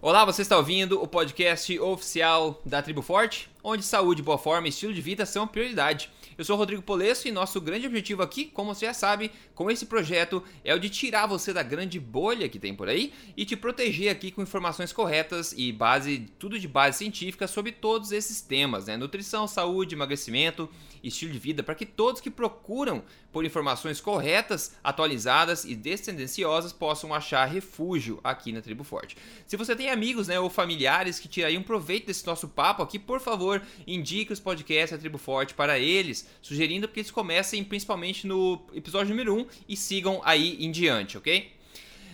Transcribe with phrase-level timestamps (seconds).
[0.00, 4.70] Olá, você está ouvindo o podcast oficial da Tribo Forte, onde saúde, boa forma e
[4.70, 6.10] estilo de vida são prioridade.
[6.38, 9.84] Eu sou Rodrigo Polesso e nosso grande objetivo aqui, como você já sabe, com esse
[9.84, 13.56] projeto é o de tirar você da grande bolha que tem por aí e te
[13.56, 18.86] proteger aqui com informações corretas e base, tudo de base científica sobre todos esses temas,
[18.86, 18.96] né?
[18.96, 20.70] Nutrição, saúde, emagrecimento,
[21.02, 27.12] estilo de vida, para que todos que procuram por informações corretas, atualizadas e descendenciosas possam
[27.12, 29.16] achar refúgio aqui na Tribo Forte.
[29.46, 33.20] Se você tem amigos né, ou familiares que tirariam proveito desse nosso papo aqui, por
[33.20, 38.60] favor, indique os podcasts da Tribo Forte para eles, sugerindo que eles comecem principalmente no
[38.74, 41.58] episódio número 1 e sigam aí em diante, ok?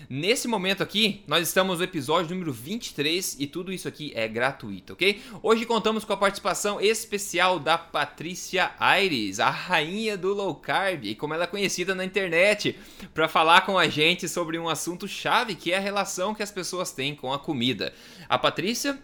[0.09, 4.93] Nesse momento aqui, nós estamos no episódio número 23 e tudo isso aqui é gratuito,
[4.93, 5.21] ok?
[5.43, 11.15] Hoje contamos com a participação especial da Patrícia Aires, a rainha do low carb, e
[11.15, 12.79] como ela é conhecida na internet,
[13.15, 16.51] para falar com a gente sobre um assunto chave que é a relação que as
[16.51, 17.95] pessoas têm com a comida.
[18.29, 18.99] A Patrícia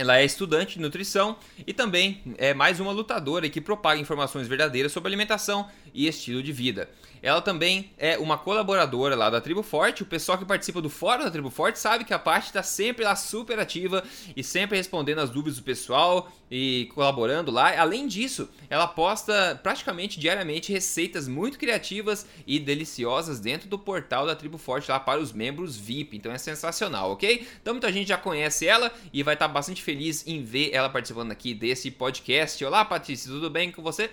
[0.00, 4.92] ela é estudante de nutrição e também é mais uma lutadora que propaga informações verdadeiras
[4.92, 6.88] sobre alimentação e estilo de vida.
[7.22, 10.02] Ela também é uma colaboradora lá da Tribo Forte.
[10.02, 13.04] O pessoal que participa do fórum da Tribo Forte sabe que a parte está sempre
[13.04, 14.02] lá super ativa
[14.34, 17.78] e sempre respondendo as dúvidas do pessoal e colaborando lá.
[17.78, 24.34] Além disso, ela posta praticamente diariamente receitas muito criativas e deliciosas dentro do portal da
[24.34, 26.16] Tribo Forte lá para os membros VIP.
[26.16, 27.46] Então é sensacional, ok?
[27.60, 31.32] Então muita gente já conhece ela e vai estar bastante feliz em ver ela participando
[31.32, 32.64] aqui desse podcast.
[32.64, 34.10] Olá, Patrícia, tudo bem com você?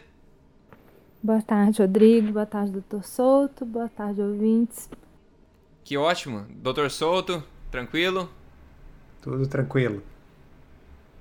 [1.28, 2.31] Boa tarde, Rodrigo.
[2.31, 3.66] Boa tarde, doutor Souto.
[3.66, 4.89] Boa tarde, ouvintes.
[5.83, 6.45] Que ótimo.
[6.52, 8.31] Doutor Souto, tranquilo?
[9.22, 10.02] Tudo tranquilo.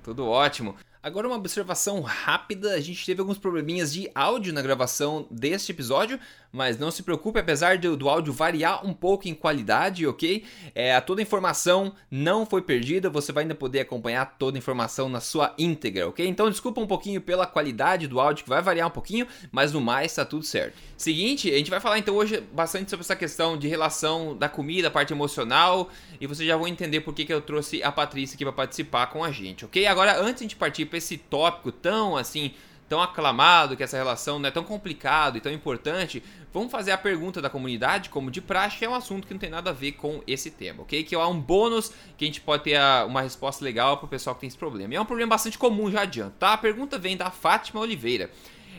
[0.01, 0.77] Tudo ótimo.
[1.03, 6.17] Agora uma observação rápida, a gente teve alguns probleminhas de áudio na gravação deste episódio,
[6.51, 10.43] mas não se preocupe, apesar do, áudio variar um pouco em qualidade, ok?
[10.73, 15.09] É, toda a informação não foi perdida, você vai ainda poder acompanhar toda a informação
[15.09, 16.25] na sua íntegra, ok?
[16.27, 19.81] Então desculpa um pouquinho pela qualidade do áudio, que vai variar um pouquinho, mas no
[19.81, 20.75] mais tá tudo certo.
[20.97, 24.87] Seguinte, a gente vai falar então hoje bastante sobre essa questão de relação da comida,
[24.87, 28.35] a parte emocional, e vocês já vão entender por que, que eu trouxe a Patrícia
[28.35, 29.85] aqui para participar com a gente, ok?
[29.85, 32.53] Agora, antes de partir para esse tópico tão assim
[32.87, 36.97] tão aclamado, que essa relação não é tão complicado e tão importante, vamos fazer a
[36.97, 39.93] pergunta da comunidade, como de praxe, é um assunto que não tem nada a ver
[39.93, 41.03] com esse tema, ok?
[41.03, 44.35] Que é um bônus que a gente pode ter uma resposta legal para o pessoal
[44.35, 44.93] que tem esse problema.
[44.93, 46.53] E é um problema bastante comum, já adianto, tá?
[46.53, 48.31] A pergunta vem da Fátima Oliveira.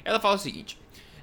[0.05, 0.79] Ela fala o seguinte: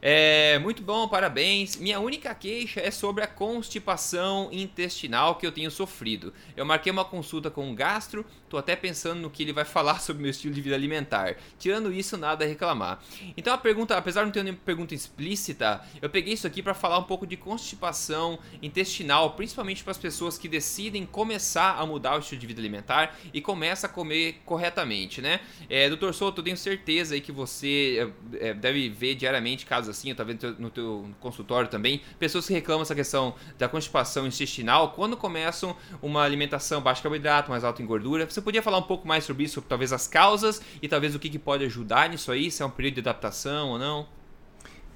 [0.08, 1.78] é, muito bom, parabéns.
[1.78, 6.32] Minha única queixa é sobre a constipação intestinal que eu tenho sofrido.
[6.56, 10.00] Eu marquei uma consulta com um gastro, tô até pensando no que ele vai falar
[10.00, 11.38] sobre meu estilo de vida alimentar.
[11.58, 13.04] Tirando isso, nada a reclamar.
[13.36, 16.76] Então a pergunta, apesar de não ter nenhuma pergunta explícita, eu peguei isso aqui para
[16.76, 22.16] falar um pouco de constipação intestinal, principalmente para as pessoas que decidem começar a mudar
[22.16, 25.40] o estilo de vida alimentar e começa a comer corretamente, né?
[25.68, 30.10] É, Doutor Souto, eu tenho certeza aí que você é, deve ver diariamente casos assim,
[30.10, 35.18] eu vendo no teu consultório também, pessoas que reclamam essa questão da constipação intestinal quando
[35.18, 38.30] começam uma alimentação baixa em carboidrato, mais alta em gordura.
[38.30, 41.30] Você podia falar um pouco mais sobre isso, talvez as causas e talvez o que,
[41.30, 44.08] que pode ajudar nisso aí, se é um período de adaptação ou não?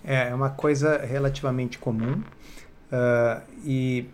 [0.04, 2.22] É, é uma coisa relativamente comum
[2.92, 4.06] uh, e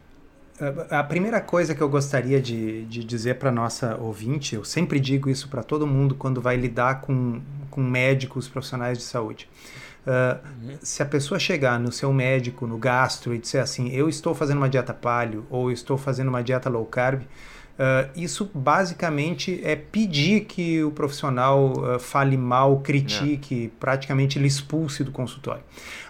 [0.90, 5.30] a primeira coisa que eu gostaria de, de dizer para nossa ouvinte, eu sempre digo
[5.30, 9.50] isso para todo mundo quando vai lidar com, com médicos profissionais de saúde.
[10.06, 10.78] Uh, uhum.
[10.82, 14.58] Se a pessoa chegar no seu médico, no gastro, e disser assim: eu estou fazendo
[14.58, 17.24] uma dieta paleo ou estou fazendo uma dieta low carb,
[17.76, 23.70] Uh, isso basicamente é pedir que o profissional uh, fale mal, critique, é.
[23.78, 25.62] praticamente ele expulse do consultório.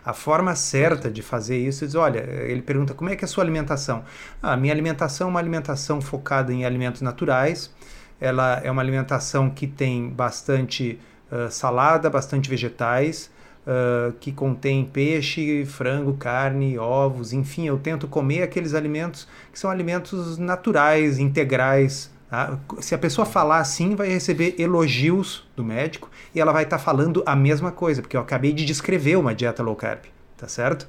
[0.06, 3.26] A forma certa de fazer isso é dizer, olha, ele pergunta como é que é
[3.26, 4.06] a sua alimentação?
[4.44, 7.74] Ah, minha alimentação é uma alimentação focada em alimentos naturais,
[8.22, 11.00] ela é uma alimentação que tem bastante
[11.50, 13.32] salada, bastante vegetais,
[13.66, 19.70] uh, que contém peixe, frango, carne, ovos, enfim, eu tento comer aqueles alimentos que são
[19.70, 22.12] alimentos naturais, integrais.
[22.30, 22.58] Tá?
[22.80, 26.84] Se a pessoa falar assim, vai receber elogios do médico e ela vai estar tá
[26.84, 30.88] falando a mesma coisa, porque eu acabei de descrever uma dieta low carb tá certo?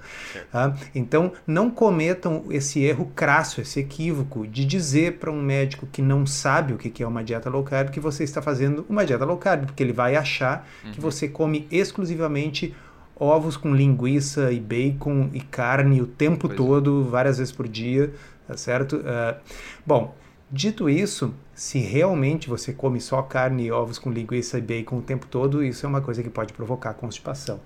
[0.52, 6.02] Ah, então, não cometam esse erro crasso, esse equívoco de dizer para um médico que
[6.02, 9.24] não sabe o que é uma dieta low carb que você está fazendo uma dieta
[9.24, 10.92] low carb, porque ele vai achar uhum.
[10.92, 12.74] que você come exclusivamente
[13.18, 16.56] ovos com linguiça e bacon e carne o tempo pois é.
[16.56, 17.10] todo, é.
[17.10, 18.12] várias vezes por dia,
[18.46, 18.96] tá certo?
[18.96, 19.40] Uh,
[19.86, 20.14] bom,
[20.50, 25.02] dito isso, se realmente você come só carne e ovos com linguiça e bacon o
[25.02, 27.60] tempo todo, isso é uma coisa que pode provocar constipação.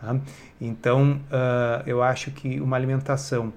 [0.00, 0.18] Tá?
[0.60, 3.52] Então, uh, eu acho que uma alimentação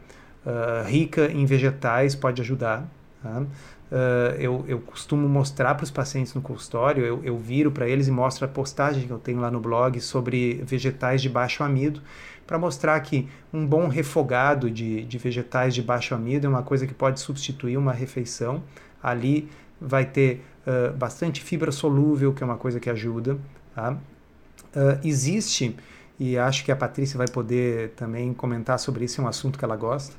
[0.45, 2.87] uh, rica em vegetais pode ajudar.
[3.21, 3.41] Tá?
[3.41, 8.07] Uh, eu, eu costumo mostrar para os pacientes no consultório, eu, eu viro para eles
[8.07, 12.01] e mostro a postagem que eu tenho lá no blog sobre vegetais de baixo amido,
[12.47, 16.87] para mostrar que um bom refogado de, de vegetais de baixo amido é uma coisa
[16.87, 18.63] que pode substituir uma refeição.
[19.01, 19.49] Ali
[19.79, 23.37] vai ter uh, bastante fibra solúvel, que é uma coisa que ajuda.
[23.73, 23.91] Tá?
[23.93, 25.75] Uh, existe,
[26.21, 29.65] e acho que a Patrícia vai poder também comentar sobre isso, é um assunto que
[29.65, 30.13] ela gosta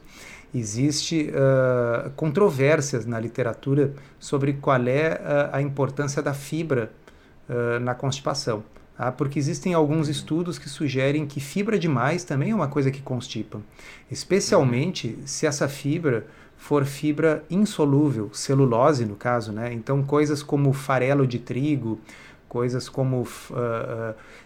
[0.55, 6.93] existe uh, controvérsias na literatura sobre qual é uh, a importância da fibra
[7.49, 8.63] uh, na constipação.
[8.97, 9.11] Tá?
[9.11, 13.61] Porque existem alguns estudos que sugerem que fibra demais também é uma coisa que constipa,
[14.11, 16.27] especialmente se essa fibra
[16.57, 19.73] for fibra insolúvel, celulose no caso, né?
[19.73, 21.99] Então coisas como farelo de trigo,
[22.53, 23.27] coisas como,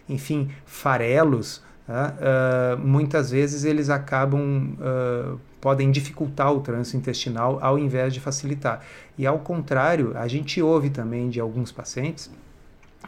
[0.08, 8.12] enfim, farelos, Uh, muitas vezes eles acabam uh, podem dificultar o trânsito intestinal ao invés
[8.12, 8.82] de facilitar.
[9.17, 12.29] E ao contrário, a gente ouve também de alguns pacientes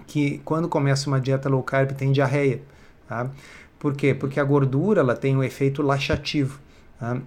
[0.07, 2.61] que quando começa uma dieta low carb tem diarreia.
[3.09, 3.29] Tá?
[3.79, 4.15] Por quê?
[4.15, 6.61] Porque a gordura ela tem um efeito laxativo.
[7.01, 7.15] Tá?
[7.15, 7.21] Uhum.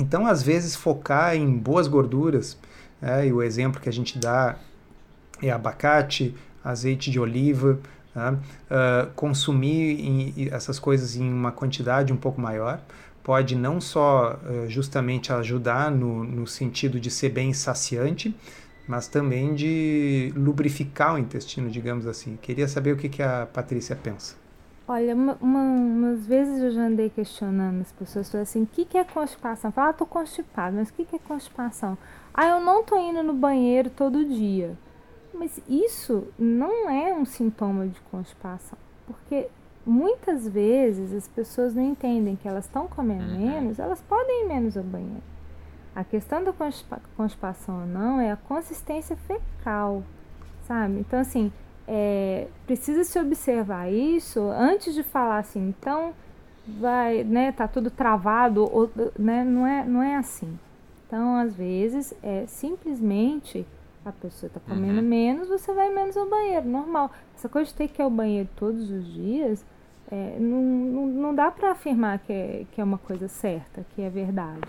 [0.00, 2.58] Então, às vezes, focar em boas gorduras,
[3.00, 3.26] né?
[3.26, 4.56] e o exemplo que a gente dá
[5.42, 6.34] é abacate,
[6.64, 7.78] azeite de oliva,
[8.14, 8.32] tá?
[8.32, 12.80] uh, consumir em, essas coisas em uma quantidade um pouco maior,
[13.22, 18.34] pode não só uh, justamente ajudar no, no sentido de ser bem saciante,
[18.86, 22.38] mas também de lubrificar o intestino, digamos assim.
[22.40, 24.36] Queria saber o que, que a Patrícia pensa.
[24.86, 28.98] Olha, uma, uma, umas vezes eu já andei questionando as pessoas, assim, o que, que
[28.98, 29.72] é constipação?
[29.72, 31.96] Fala, ah, tô constipado, mas o que, que é constipação?
[32.34, 34.76] Ah, eu não tô indo no banheiro todo dia.
[35.34, 39.48] Mas isso não é um sintoma de constipação, porque
[39.84, 43.38] muitas vezes as pessoas não entendem que elas estão comendo uhum.
[43.38, 45.22] menos, elas podem ir menos ao banheiro.
[45.94, 46.52] A questão da
[47.16, 50.02] constipação ou não é a consistência fecal,
[50.62, 50.98] sabe?
[50.98, 51.52] Então, assim,
[51.86, 56.14] é, precisa se observar isso antes de falar assim, então
[56.66, 60.58] vai, né, tá tudo travado, ou, né, não é, não é assim.
[61.06, 63.66] Então, às vezes, é simplesmente
[64.04, 65.08] a pessoa está comendo uhum.
[65.08, 67.10] menos, você vai menos ao banheiro, normal.
[67.34, 69.64] Essa coisa de ter que ir ao banheiro todos os dias
[70.10, 74.02] é, não, não, não dá para afirmar que é, que é uma coisa certa, que
[74.02, 74.60] é verdade.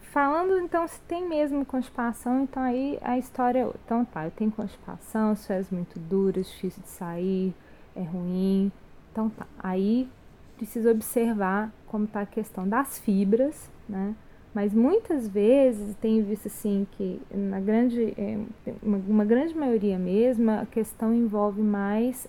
[0.00, 4.50] Falando então se tem mesmo constipação, então aí a história é Então tá, eu tenho
[4.50, 7.54] constipação, fezes muito duras, difícil de sair,
[7.94, 8.72] é ruim.
[9.12, 10.08] Então tá, aí
[10.56, 14.14] precisa observar como está a questão das fibras, né?
[14.54, 18.38] Mas muitas vezes tem visto assim que na grande, é,
[18.82, 22.28] uma, uma grande maioria mesmo, a questão envolve mais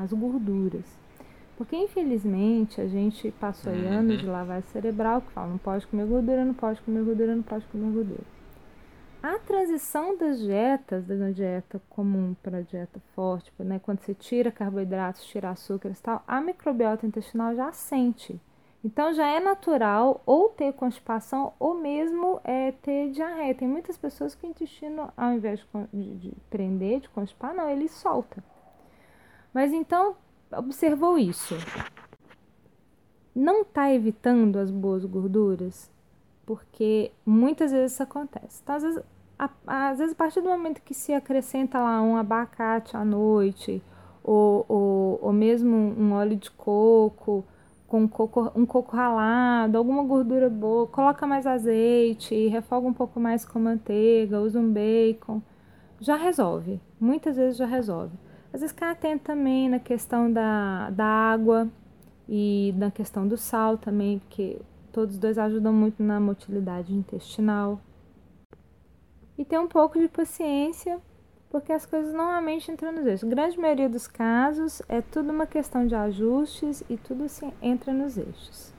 [0.00, 0.84] as gorduras.
[1.56, 4.32] Porque infelizmente a gente passou aí anos de uhum.
[4.32, 7.92] lavagem cerebral que fala não pode comer gordura, não pode comer gordura, não pode comer
[7.92, 8.34] gordura.
[9.22, 14.52] A transição das dietas, da dieta comum para a dieta forte, né, quando você tira
[14.52, 18.38] carboidratos, tira açúcares e tal, a microbiota intestinal já sente.
[18.84, 23.54] Então já é natural ou ter constipação ou mesmo é, ter diarreia.
[23.54, 27.88] Tem muitas pessoas que o intestino, ao invés de, de prender, de constipar, não, ele
[27.88, 28.44] solta.
[29.54, 30.16] Mas então
[30.54, 31.54] observou isso,
[33.34, 35.90] não está evitando as boas gorduras,
[36.44, 38.60] porque muitas vezes isso acontece.
[38.62, 39.02] Então, às vezes,
[39.38, 43.82] a, às vezes, a partir do momento que se acrescenta lá um abacate à noite,
[44.22, 47.44] ou, ou, ou mesmo um óleo de coco,
[47.86, 53.20] com um coco, um coco ralado, alguma gordura boa, coloca mais azeite, refoga um pouco
[53.20, 55.40] mais com manteiga, usa um bacon,
[56.00, 56.80] já resolve.
[56.98, 58.16] Muitas vezes já resolve.
[58.52, 61.68] Às vezes ficar atento também na questão da, da água
[62.28, 64.60] e na questão do sal também, porque
[64.92, 67.80] todos dois ajudam muito na motilidade intestinal.
[69.36, 71.00] E ter um pouco de paciência,
[71.54, 73.22] porque as coisas normalmente entram nos eixos.
[73.22, 77.92] A grande maioria dos casos é tudo uma questão de ajustes e tudo assim entra
[77.92, 78.74] nos eixos.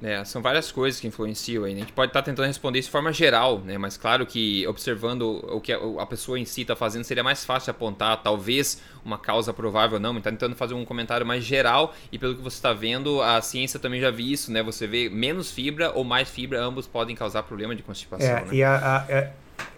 [0.00, 1.74] É, são várias coisas que influenciam aí.
[1.74, 1.78] Né?
[1.78, 3.76] A gente pode estar tá tentando responder isso de forma geral, né?
[3.78, 7.72] Mas claro que observando o que a pessoa em si está fazendo seria mais fácil
[7.72, 10.16] apontar, talvez, uma causa provável ou não.
[10.16, 13.80] Está tentando fazer um comentário mais geral e pelo que você está vendo, a ciência
[13.80, 14.62] também já viu isso, né?
[14.62, 18.36] Você vê menos fibra ou mais fibra, ambos podem causar problema de constipação.
[18.36, 18.48] É, né?
[18.52, 19.32] e a, a, a, é,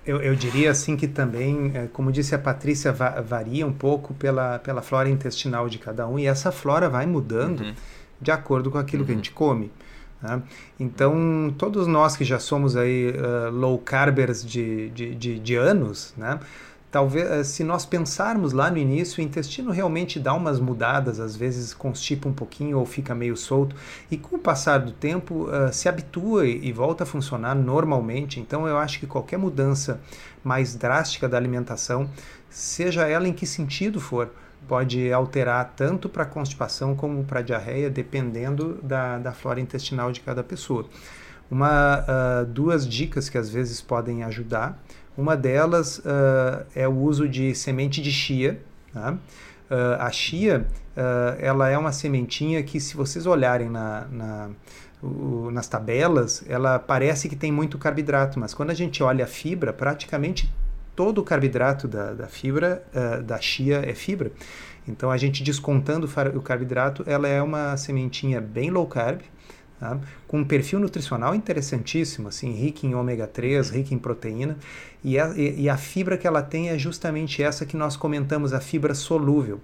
[0.06, 4.12] eu, eu, diria assim que também, é, como disse a Patrícia, va varia um pouco
[4.14, 7.74] pela, pela flora intestinal de cada um e essa flora vai mudando uhum.
[8.20, 9.06] de acordo com aquilo uhum.
[9.06, 9.18] que a uhum.
[9.18, 9.72] gente come.
[10.20, 10.42] Né?
[10.78, 16.14] Então, todos nós que já somos aí uh, low carbers de, de, de, de anos,
[16.16, 16.38] né?
[16.94, 21.34] Talvez eh, se nós pensarmos lá no início, o intestino realmente dá umas mudadas, às
[21.34, 23.74] vezes constipa um pouquinho ou fica meio solto,
[24.08, 28.38] e com o passar do tempo uh, se habitua e, volta a funcionar normalmente.
[28.38, 30.00] Então eu acho que qualquer mudança
[30.44, 32.08] mais drástica da alimentação,
[32.48, 34.30] seja ela em que sentido for,
[34.68, 40.44] pode alterar tanto para constipação como para diarreia, dependendo da, da flora intestinal de cada
[40.44, 40.86] pessoa.
[41.50, 44.78] Uma, uh, duas dicas que às vezes podem ajudar.
[45.16, 48.60] Uma delas uh, é o uso de semente de chia.
[48.94, 50.66] Uh, a chia
[51.40, 54.50] ela é uma sementinha que, se vocês olharem na, na
[55.52, 59.72] nas tabelas, ela parece que tem muito carboidrato, mas quando a gente olha a fibra,
[59.72, 60.50] praticamente
[60.96, 64.30] todo o carboidrato da, da fibra, uh, da chia, é fibra.
[64.86, 66.06] Então, a gente descontando
[66.36, 69.20] o carboidrato, ela é uma sementinha bem low carb,
[69.84, 70.00] tá?
[70.26, 74.56] com um perfil nutricional interessantíssimo, assim, rica em ômega 3, rica em proteína,
[75.02, 78.60] e a, e a fibra que ela tem é justamente essa que nós comentamos, a
[78.60, 79.60] fibra solúvel.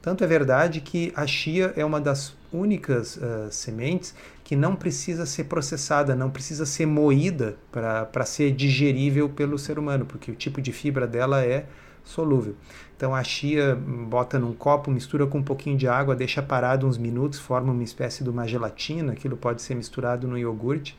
[0.00, 4.14] Tanto é verdade que a chia é uma das únicas uh, sementes
[4.44, 10.04] que não precisa ser processada, não precisa ser moída para ser digerível pelo ser humano,
[10.04, 11.64] porque o tipo de fibra dela é
[12.04, 12.54] solúvel.
[12.96, 16.96] Então a chia bota num copo, mistura com um pouquinho de água, deixa parado uns
[16.96, 20.96] minutos, forma uma espécie de uma gelatina, aquilo pode ser misturado no iogurte.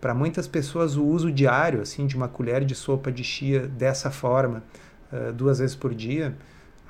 [0.00, 4.10] Para muitas pessoas o uso diário, assim, de uma colher de sopa de chia dessa
[4.10, 4.62] forma,
[5.12, 6.34] uh, duas vezes por dia,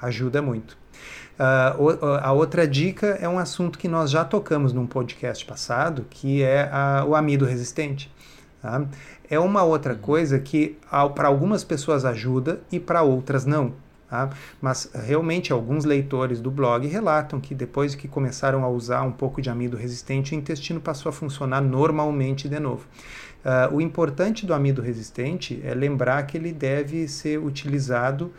[0.00, 0.78] ajuda muito.
[1.38, 6.42] Uh, a outra dica é um assunto que nós já tocamos num podcast passado, que
[6.42, 6.70] é
[7.06, 8.10] o amido resistente.
[8.60, 8.84] Tá?
[9.28, 10.78] É uma outra coisa que
[11.14, 13.74] para algumas pessoas ajuda e para outras não.
[14.12, 14.28] Tá?
[14.60, 19.40] Mas realmente alguns leitores do blog relatam que depois que começaram a usar um pouco
[19.40, 22.86] de amido resistente, o intestino passou a funcionar normalmente de novo.
[23.42, 28.30] Uh, o importante do amido resistente é lembrar que ele deve ser utilizado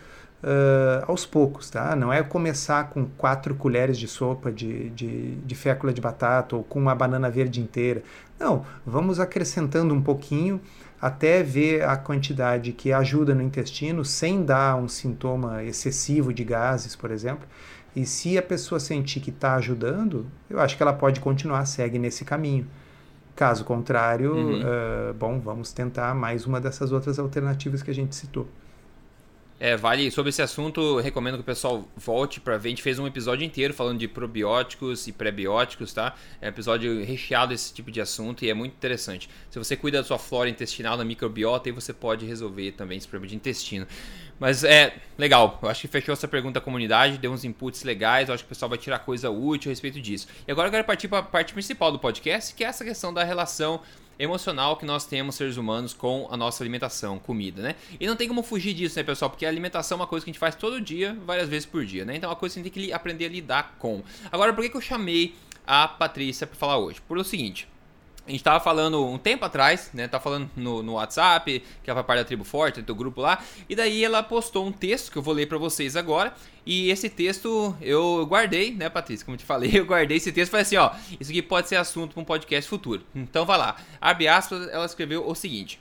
[0.43, 1.95] uh, aos poucos, tá?
[1.95, 6.63] Não é começar com quatro colheres de sopa de, de, de fécula de batata ou
[6.63, 8.03] com uma banana verde inteira.
[8.39, 10.59] Não, vamos acrescentando um pouquinho
[11.01, 16.95] até ver a quantidade que ajuda no intestino sem dar um sintoma excessivo de gases,
[16.95, 17.47] por exemplo.
[17.95, 22.00] E se a pessoa sentir que está ajudando, eu acho que ela pode continuar, segue
[22.00, 22.67] nesse caminho.
[23.35, 24.62] Caso contrário, uhum.
[24.62, 28.47] uh, bom, vamos tentar mais uma dessas outras alternativas que a gente citou.
[29.63, 32.67] É, vale, sobre esse assunto, recomendo que o pessoal volte para ver.
[32.67, 36.15] A gente fez um episódio inteiro falando de probióticos e prebióticos, tá?
[36.41, 39.29] É um episódio recheado desse tipo de assunto e é muito interessante.
[39.50, 43.08] Se você cuida da sua flora intestinal, da microbiota, aí você pode resolver também esse
[43.08, 43.88] problema de intestino.
[44.38, 48.27] Mas é legal, eu acho que fechou essa pergunta à comunidade, deu uns inputs legais,
[48.27, 50.27] eu acho que o pessoal vai tirar coisa útil a respeito disso.
[50.46, 53.13] E agora eu quero partir para a parte principal do podcast, que é essa questão
[53.13, 53.79] da relação
[54.17, 57.75] emocional que nós temos, seres humanos, com a nossa alimentação, comida, né?
[58.00, 59.29] E não tem como fugir disso, né, pessoal?
[59.29, 61.86] Porque a alimentação é uma coisa que a gente faz todo dia, várias vezes por
[61.86, 62.15] dia, né?
[62.15, 64.03] Então é uma coisa que a gente tem que aprender a lidar com.
[64.32, 67.01] Agora, por que, que eu chamei a Patrícia para falar hoje?
[67.01, 67.67] Por o seguinte.
[68.25, 70.08] A gente tava falando um tempo atrás, né?
[70.08, 73.44] Tá falando no, no WhatsApp, que ela vai parte da Tribo Forte, do grupo lá.
[73.68, 76.34] E daí ela postou um texto que eu vou ler para vocês agora.
[76.65, 79.25] E esse texto eu guardei, né, Patrícia?
[79.25, 82.13] Como te falei, eu guardei esse texto falei assim: ó, isso aqui pode ser assunto
[82.13, 83.03] para um podcast futuro.
[83.13, 83.75] Então vai lá.
[84.00, 85.77] Abre aspas, ela escreveu o seguinte: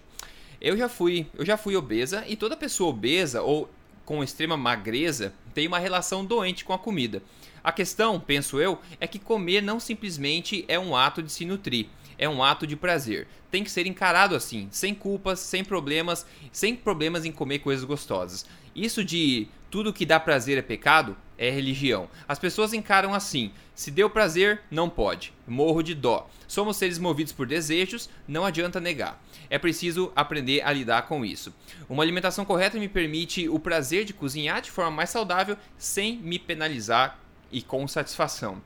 [0.61, 3.71] Eu já fui, eu já fui obesa e toda pessoa obesa ou
[4.05, 7.23] com extrema magreza tem uma relação doente com a comida.
[7.63, 11.87] A questão, penso eu, é que comer não simplesmente é um ato de se nutrir
[12.19, 13.27] é um ato de prazer.
[13.51, 18.47] Tem que ser encarado assim, sem culpas, sem problemas, sem problemas em comer coisas gostosas.
[18.75, 22.09] Isso de tudo que dá prazer é pecado é religião.
[22.29, 25.33] As pessoas encaram assim: se deu prazer, não pode.
[25.47, 26.29] Morro de dó.
[26.47, 29.21] Somos seres movidos por desejos, não adianta negar.
[29.51, 31.53] É preciso aprender a lidar com isso.
[31.89, 36.39] Uma alimentação correta me permite o prazer de cozinhar de forma mais saudável sem me
[36.39, 37.19] penalizar
[37.51, 38.63] e com satisfação.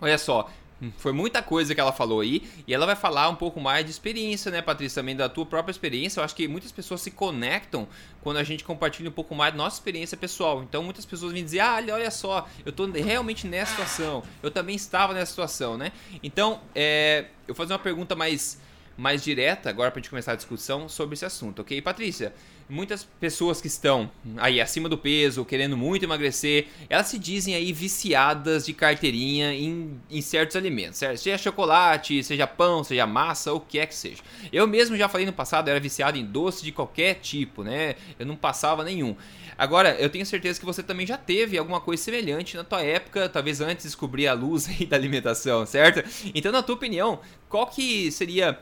[0.00, 0.50] Olha só,
[0.98, 2.42] foi muita coisa que ela falou aí.
[2.66, 5.00] E ela vai falar um pouco mais de experiência, né, Patrícia?
[5.00, 6.20] Também da tua própria experiência.
[6.20, 7.88] Eu acho que muitas pessoas se conectam
[8.22, 10.62] quando a gente compartilha um pouco mais da nossa experiência pessoal.
[10.62, 14.22] Então muitas pessoas vêm dizer: ah, olha só, eu tô realmente nessa situação.
[14.42, 15.92] Eu também estava nessa situação, né?
[16.22, 18.60] Então, é, eu vou fazer uma pergunta mais,
[18.96, 21.80] mais direta agora pra gente começar a discussão sobre esse assunto, ok?
[21.80, 22.34] Patrícia
[22.68, 27.72] muitas pessoas que estão aí acima do peso, querendo muito emagrecer, elas se dizem aí
[27.72, 31.18] viciadas de carteirinha em, em certos alimentos, certo?
[31.18, 34.22] Seja chocolate, seja pão, seja massa, o que é que seja.
[34.52, 37.94] Eu mesmo já falei no passado, era viciado em doce de qualquer tipo, né?
[38.18, 39.16] Eu não passava nenhum.
[39.58, 43.28] Agora, eu tenho certeza que você também já teve alguma coisa semelhante na tua época,
[43.28, 46.04] talvez antes de descobrir a luz aí da alimentação, certo?
[46.34, 48.58] Então, na tua opinião, qual que seria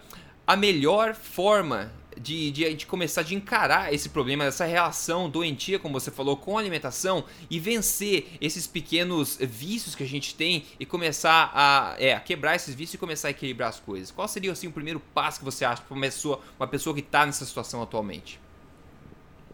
[0.46, 1.90] a melhor forma
[2.20, 6.56] de, de, de, começar de encarar esse problema, essa relação doentia, como você falou, com
[6.56, 12.14] a alimentação e vencer esses pequenos vícios que a gente tem e começar a, é,
[12.14, 14.10] a quebrar esses vícios e começar a equilibrar as coisas?
[14.10, 17.00] Qual seria assim o primeiro passo que você acha para uma pessoa, uma pessoa que
[17.00, 18.40] está nessa situação atualmente?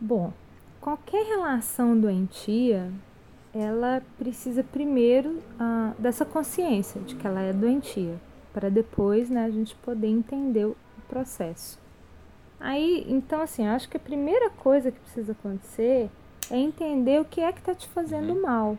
[0.01, 0.33] Bom,
[0.81, 2.93] qualquer relação doentia,
[3.55, 8.21] ela precisa primeiro ah, dessa consciência de que ela é doentia,
[8.53, 10.77] para depois né, a gente poder entender o
[11.09, 11.80] processo.
[12.61, 16.11] Aí, então, assim, eu acho que a primeira coisa que precisa acontecer
[16.51, 18.43] é entender o que é que está te fazendo uhum.
[18.43, 18.79] mal.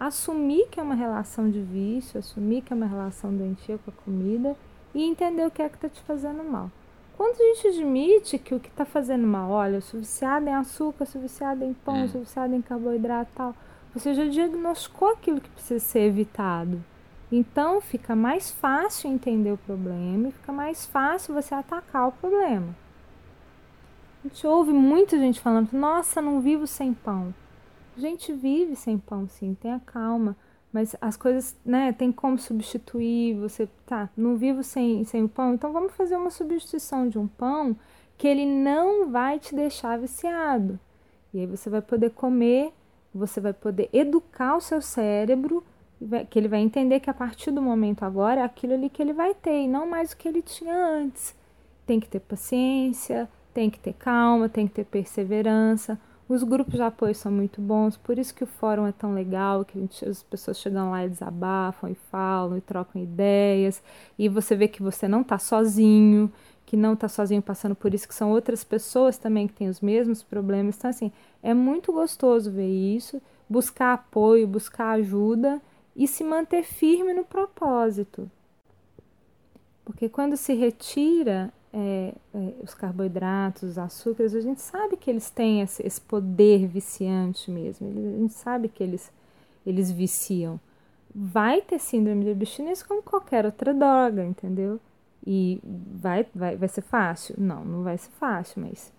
[0.00, 4.04] Assumir que é uma relação de vício, assumir que é uma relação doentia com a
[4.04, 4.56] comida
[4.94, 6.70] e entender o que é que está te fazendo mal.
[7.16, 10.54] Quando a gente admite que o que está fazendo mal, olha, eu sou viciada em
[10.54, 12.08] açúcar, sou viciada em pão, uhum.
[12.08, 13.54] sou viciada em carboidrato e tal,
[13.92, 16.82] você já diagnosticou aquilo que precisa ser evitado.
[17.30, 22.74] Então fica mais fácil entender o problema e fica mais fácil você atacar o problema.
[24.24, 27.34] A gente ouve muita gente falando: nossa, não vivo sem pão.
[27.96, 30.36] A gente vive sem pão, sim, tenha calma.
[30.72, 33.34] Mas as coisas, né, tem como substituir.
[33.36, 37.26] Você, tá, não vivo sem, sem o pão, então vamos fazer uma substituição de um
[37.26, 37.76] pão
[38.16, 40.78] que ele não vai te deixar viciado.
[41.32, 42.72] E aí você vai poder comer,
[43.14, 45.64] você vai poder educar o seu cérebro,
[46.30, 49.12] que ele vai entender que a partir do momento agora é aquilo ali que ele
[49.12, 51.34] vai ter e não mais o que ele tinha antes.
[51.86, 55.98] Tem que ter paciência, tem que ter calma, tem que ter perseverança.
[56.28, 59.64] Os grupos de apoio são muito bons, por isso que o fórum é tão legal,
[59.64, 63.82] que gente, as pessoas chegam lá e desabafam e falam e trocam ideias,
[64.16, 66.32] e você vê que você não está sozinho,
[66.64, 69.80] que não está sozinho passando por isso, que são outras pessoas também que têm os
[69.80, 70.76] mesmos problemas.
[70.78, 71.10] Então, assim,
[71.42, 75.60] é muito gostoso ver isso, buscar apoio, buscar ajuda
[75.96, 78.30] e se manter firme no propósito.
[79.84, 85.30] Porque quando se retira é, é, os carboidratos, os açúcares, a gente sabe que eles
[85.30, 87.88] têm esse, esse poder viciante mesmo.
[87.88, 89.12] A gente sabe que eles,
[89.66, 90.58] eles viciam.
[91.14, 94.80] Vai ter síndrome de abstinência como qualquer outra droga, entendeu?
[95.26, 97.34] E vai, vai, vai ser fácil?
[97.38, 98.92] Não, não vai ser fácil, mas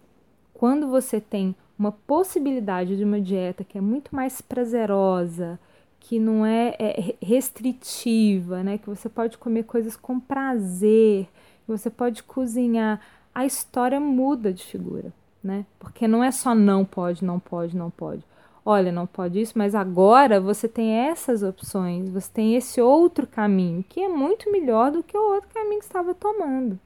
[0.54, 5.58] quando você tem uma possibilidade de uma dieta que é muito mais prazerosa,
[6.00, 8.78] que não é, é restritiva, né?
[8.78, 11.28] Que você pode comer coisas com prazer,
[11.70, 13.00] você pode cozinhar,
[13.34, 15.66] a história muda de figura, né?
[15.80, 18.24] Porque não é só não pode, não pode, não pode.
[18.66, 23.84] Olha, não pode isso, mas agora você tem essas opções, você tem esse outro caminho,
[23.88, 26.80] que é muito melhor do que o outro caminho que estava tomando.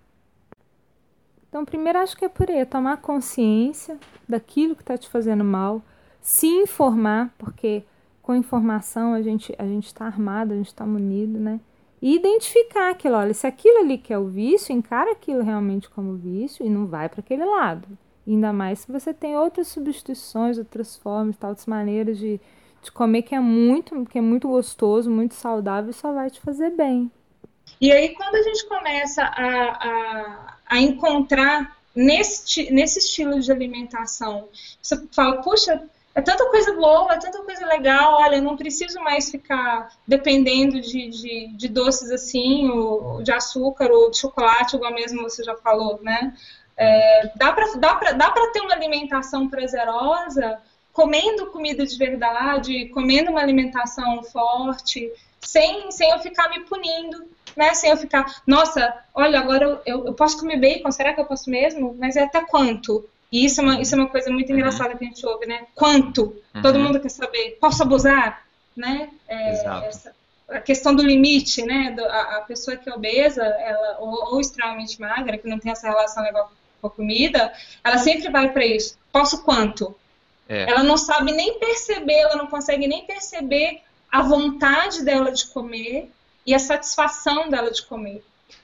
[1.49, 5.43] Então, primeiro acho que é por aí, é tomar consciência daquilo que está te fazendo
[5.43, 5.81] mal,
[6.21, 7.83] se informar, porque
[8.21, 11.59] com informação a gente a gente está armado, a gente está munido, né?
[12.03, 16.17] E identificar aquilo, olha, se aquilo ali que é o vício, encara aquilo realmente como
[16.17, 17.87] vício e não vai para aquele lado.
[18.27, 22.41] Ainda mais se você tem outras substituições, outras formas, outras maneiras de,
[22.81, 26.41] de comer que é muito, que é muito gostoso, muito saudável e só vai te
[26.41, 27.09] fazer bem.
[27.79, 34.49] E aí quando a gente começa a, a, a encontrar nesse, nesse estilo de alimentação,
[34.81, 35.81] você fala, puxa,
[36.15, 38.19] é tanta coisa boa, é tanta coisa legal.
[38.21, 43.91] Olha, eu não preciso mais ficar dependendo de, de, de doces assim, ou de açúcar
[43.91, 46.35] ou de chocolate, igual mesmo você já falou, né?
[46.75, 50.59] É, dá para dá dá ter uma alimentação prazerosa
[50.93, 57.73] comendo comida de verdade, comendo uma alimentação forte, sem, sem eu ficar me punindo, né?
[57.73, 61.49] Sem eu ficar, nossa, olha, agora eu, eu posso comer bacon, será que eu posso
[61.49, 61.95] mesmo?
[61.99, 63.09] Mas é até quanto?
[63.33, 64.59] E isso é uma, isso é uma coisa muito uhum.
[64.59, 65.65] engraçada que a gente ouve, né?
[65.73, 66.39] Quanto?
[66.53, 66.61] Uhum.
[66.61, 67.57] Todo mundo quer saber.
[67.59, 68.45] Posso abusar?
[68.77, 69.09] Né?
[69.27, 70.15] É, essa,
[70.47, 71.95] a questão do limite, né?
[71.97, 75.71] Do, a, a, pessoa que é obesa, ela, ou, ou, extremamente magra, que não tem
[75.71, 77.51] essa relação legal com a comida,
[77.83, 78.99] ela sempre vai para isso.
[79.11, 79.95] Posso quanto?
[80.47, 80.69] É.
[80.69, 86.11] Ela não sabe nem perceber, ela não consegue nem perceber a vontade dela de comer
[86.45, 88.23] e a satisfação dela de comer.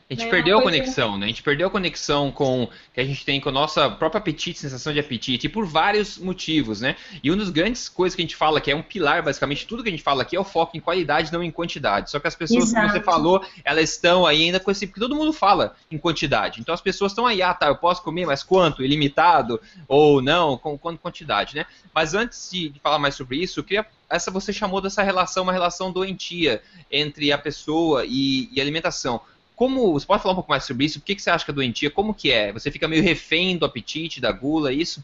[0.10, 0.32] A gente né?
[0.32, 1.26] perdeu a conexão, né?
[1.26, 4.58] A gente perdeu a conexão com que a gente tem com a nossa própria apetite,
[4.58, 6.96] sensação de apetite, e por vários motivos, né?
[7.22, 9.84] E uma das grandes coisas que a gente fala, que é um pilar, basicamente, tudo
[9.84, 12.10] que a gente fala aqui é o foco em qualidade, não em quantidade.
[12.10, 12.88] Só que as pessoas, Exato.
[12.88, 14.88] como você falou, elas estão aí ainda com esse.
[14.88, 16.60] Porque todo mundo fala em quantidade.
[16.60, 18.84] Então as pessoas estão aí, ah, tá, eu posso comer, mas quanto?
[18.84, 19.62] Ilimitado?
[19.88, 20.58] Ou não?
[20.58, 21.68] Com quanto quantidade, né?
[21.94, 25.44] Mas antes de, de falar mais sobre isso, eu queria essa você chamou dessa relação
[25.44, 29.22] uma relação doentia entre a pessoa e, e alimentação.
[29.60, 31.02] Como, você pode falar um pouco mais sobre isso?
[31.02, 31.92] Por que, que você acha que é doentia?
[31.92, 32.54] Como que é?
[32.54, 35.04] Você fica meio refém do apetite, da gula, é isso?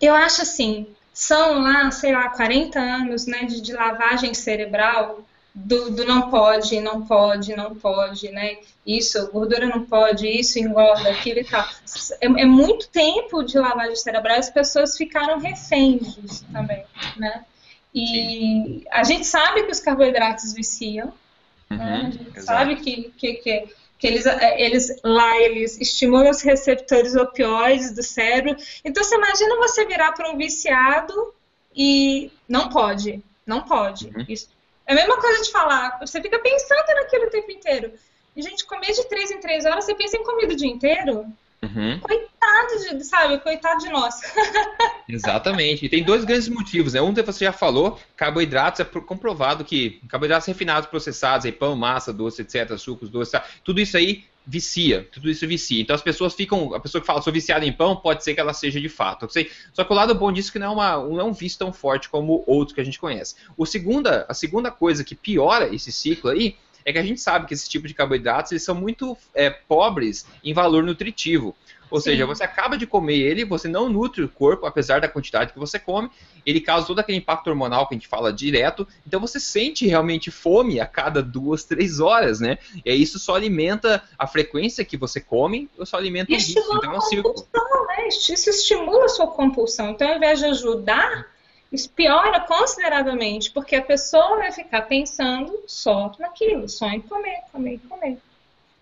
[0.00, 5.22] Eu acho assim, são lá, sei lá, 40 anos né, de, de lavagem cerebral
[5.54, 8.56] do, do, não pode, não pode, não pode, né?
[8.86, 11.68] Isso, gordura não pode, isso engorda, aquilo e tal.
[12.18, 16.82] É, é muito tempo de lavagem cerebral as pessoas ficaram reféns disso também,
[17.14, 17.44] né?
[17.94, 18.84] E Sim.
[18.90, 21.12] a gente sabe que os carboidratos viciam,
[21.70, 22.00] uhum, né?
[22.06, 22.46] a gente exato.
[22.46, 28.56] sabe que, que, que, que, eles, eles lá eles estimulam os receptores opioides do cérebro.
[28.84, 31.34] Então você imagina você virar para um viciado
[31.74, 34.06] e não pode, não pode.
[34.08, 34.24] Uhum.
[34.28, 34.48] Isso
[34.90, 37.92] é a mesma coisa de falar, você fica pensando naquilo o tempo inteiro.
[38.34, 41.26] E, gente, comer de três em três horas, você pensa em comida o dia inteiro?
[41.62, 42.00] Uhum.
[42.00, 44.14] Coitado de, sabe, coitado de nós.
[45.08, 45.84] Exatamente.
[45.84, 47.02] E tem dois grandes motivos, né?
[47.02, 52.42] Um você já falou, carboidratos é comprovado que carboidratos refinados, processados, aí, pão, massa, doce,
[52.42, 53.44] etc, sucos, doces, tá?
[53.62, 55.80] tudo isso aí vicia, tudo isso vicia.
[55.82, 58.40] Então as pessoas ficam, a pessoa que fala sou viciada em pão, pode ser que
[58.40, 59.28] ela seja de fato.
[59.72, 61.58] Só que o lado bom disso é que não é, uma, não é um vício
[61.58, 63.36] tão forte como outros que a gente conhece.
[63.56, 67.46] O segunda, a segunda coisa que piora esse ciclo aí é que a gente sabe
[67.46, 71.54] que esse tipo de carboidratos eles são muito é, pobres em valor nutritivo.
[71.90, 72.10] Ou Sim.
[72.10, 75.58] seja, você acaba de comer ele, você não nutre o corpo, apesar da quantidade que
[75.58, 76.08] você come,
[76.46, 80.30] ele causa todo aquele impacto hormonal que a gente fala direto, então você sente realmente
[80.30, 82.58] fome a cada duas, três horas, né?
[82.84, 86.94] E isso só alimenta a frequência que você come, ou só alimenta isso, o então
[86.94, 87.34] é um círculo.
[87.88, 88.08] Né?
[88.08, 91.26] Isso estimula a sua compulsão, então ao invés de ajudar,
[91.72, 97.80] isso piora consideravelmente, porque a pessoa vai ficar pensando só naquilo, só em comer, comer,
[97.88, 98.18] comer.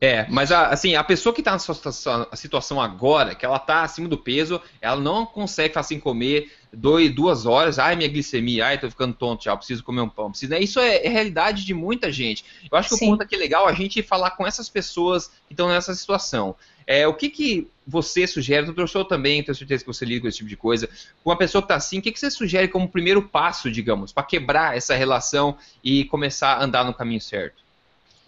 [0.00, 3.82] É, mas a, assim, a pessoa que está na situação, situação agora, que ela está
[3.82, 8.78] acima do peso, ela não consegue assim comer dois, duas horas, ai minha glicemia, ai
[8.78, 10.60] tô ficando tonto já, preciso comer um pão, preciso, né?
[10.60, 12.44] Isso é, é realidade de muita gente.
[12.70, 13.06] Eu acho que Sim.
[13.06, 16.54] o ponto aqui é legal a gente falar com essas pessoas que estão nessa situação.
[16.86, 20.22] É, o que, que você sugere, o doutor Sou também, tenho certeza que você lida
[20.22, 20.88] com esse tipo de coisa,
[21.22, 24.12] com uma pessoa que está assim, o que, que você sugere como primeiro passo, digamos,
[24.12, 27.68] para quebrar essa relação e começar a andar no caminho certo?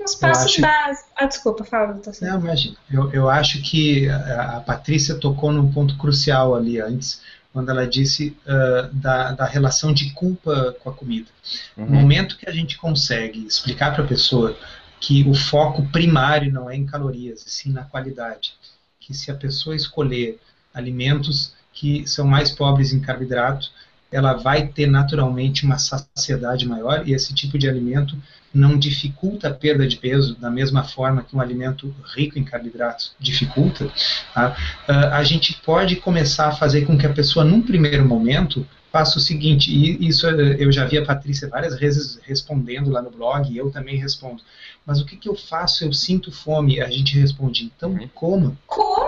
[0.05, 0.63] Os passos acho...
[0.63, 1.11] básicos.
[1.17, 2.15] Ah, desculpa, fala, doutor.
[2.23, 2.77] Não, imagina.
[2.91, 7.21] Eu, eu acho que a, a Patrícia tocou num ponto crucial ali antes,
[7.53, 11.29] quando ela disse uh, da, da relação de culpa com a comida.
[11.77, 11.87] Uhum.
[11.87, 14.57] No momento que a gente consegue explicar para a pessoa
[15.01, 18.55] que o foco primário não é em calorias, e sim na qualidade,
[19.01, 20.39] que se a pessoa escolher
[20.73, 23.71] alimentos que são mais pobres em carboidrato,
[24.11, 28.17] ela vai ter naturalmente uma saciedade maior e esse tipo de alimento
[28.53, 33.13] não dificulta a perda de peso da mesma forma que um alimento rico em carboidratos
[33.19, 33.89] dificulta,
[34.35, 34.57] tá?
[34.89, 39.19] Ah, a gente pode começar a fazer com que a pessoa, num primeiro momento, faça
[39.19, 43.49] o seguinte, e isso eu já vi a Patrícia várias vezes respondendo lá no blog,
[43.49, 44.43] e eu também respondo.
[44.85, 45.85] Mas o que, que eu faço?
[45.85, 46.81] Eu sinto fome.
[46.81, 48.09] A gente responde, então uhum.
[48.13, 48.59] coma.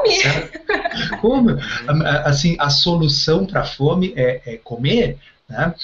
[0.02, 1.20] Come!
[1.20, 1.58] Coma!
[2.24, 5.74] Assim, a solução para a fome é, é comer, né?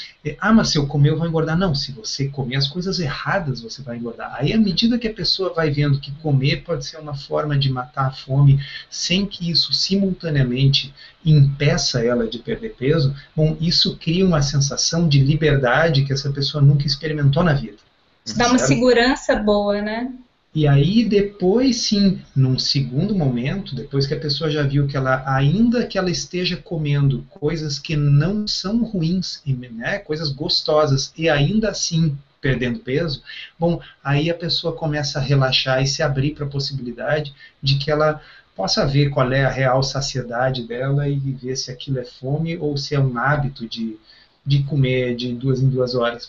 [0.40, 1.56] Ah, mas se eu comer eu vou engordar.
[1.56, 4.34] Não, se você comer as coisas erradas, você vai engordar.
[4.38, 7.70] Aí, à medida que a pessoa vai vendo que comer pode ser uma forma de
[7.70, 8.58] matar a fome,
[8.90, 10.92] sem que isso simultaneamente
[11.24, 16.62] impeça ela de perder peso, bom, isso cria uma sensação de liberdade que essa pessoa
[16.62, 17.76] nunca experimentou na vida.
[18.24, 20.12] Isso dá uma segurança boa, né?
[20.58, 25.22] E aí depois sim, num segundo momento, depois que a pessoa já viu que ela,
[25.24, 31.70] ainda que ela esteja comendo coisas que não são ruins, né, coisas gostosas, e ainda
[31.70, 33.22] assim perdendo peso,
[33.56, 37.88] bom, aí a pessoa começa a relaxar e se abrir para a possibilidade de que
[37.88, 38.20] ela
[38.56, 42.76] possa ver qual é a real saciedade dela e ver se aquilo é fome ou
[42.76, 43.96] se é um hábito de,
[44.44, 46.24] de comer de duas em duas horas.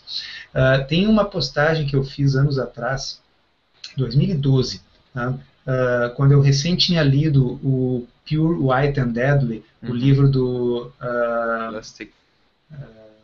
[0.54, 3.20] Uh, tem uma postagem que eu fiz anos atrás,
[4.00, 4.82] 2012,
[5.14, 5.40] né?
[5.70, 9.92] uh, quando eu recém tinha lido o Pure White and Deadly, uhum.
[9.92, 10.92] o livro do.
[11.02, 11.82] Uh,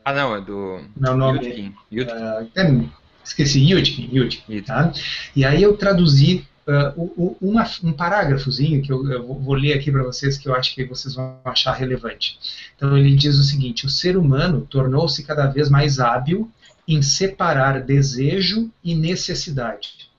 [0.04, 0.82] ah, não, é do.
[0.96, 1.40] Não, nome.
[1.40, 1.74] Yudkin.
[1.92, 2.92] Yudkin.
[3.24, 4.10] esqueci, Yudkin.
[4.12, 4.92] Yudkin tá?
[5.36, 10.02] E aí eu traduzi Uh, uma, um parágrafozinho que eu, eu vou ler aqui para
[10.02, 12.40] vocês que eu acho que vocês vão achar relevante.
[12.76, 16.50] Então ele diz o seguinte: o ser humano tornou-se cada vez mais hábil
[16.88, 20.10] em separar desejo e necessidade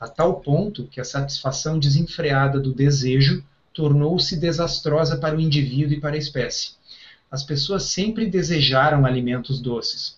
[0.00, 6.00] a tal ponto que a satisfação desenfreada do desejo tornou-se desastrosa para o indivíduo e
[6.00, 6.70] para a espécie.
[7.30, 10.16] As pessoas sempre desejaram alimentos doces,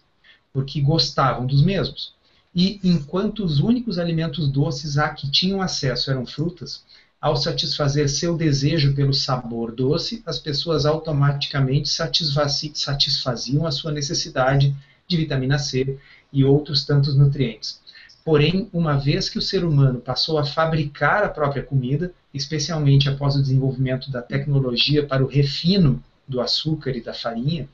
[0.53, 2.15] porque gostavam dos mesmos.
[2.55, 6.85] E enquanto os únicos alimentos doces a que tinham acesso eram frutas,
[7.21, 14.75] ao satisfazer seu desejo pelo sabor doce, as pessoas automaticamente satisfaziam a sua necessidade
[15.09, 15.99] de vitamina C
[16.33, 17.82] e outros tantos nutrientes.
[18.25, 23.35] Porém, uma vez que o ser humano passou a fabricar a própria comida, especialmente após
[23.35, 27.69] o desenvolvimento da tecnologia para o refino do açúcar e da farinha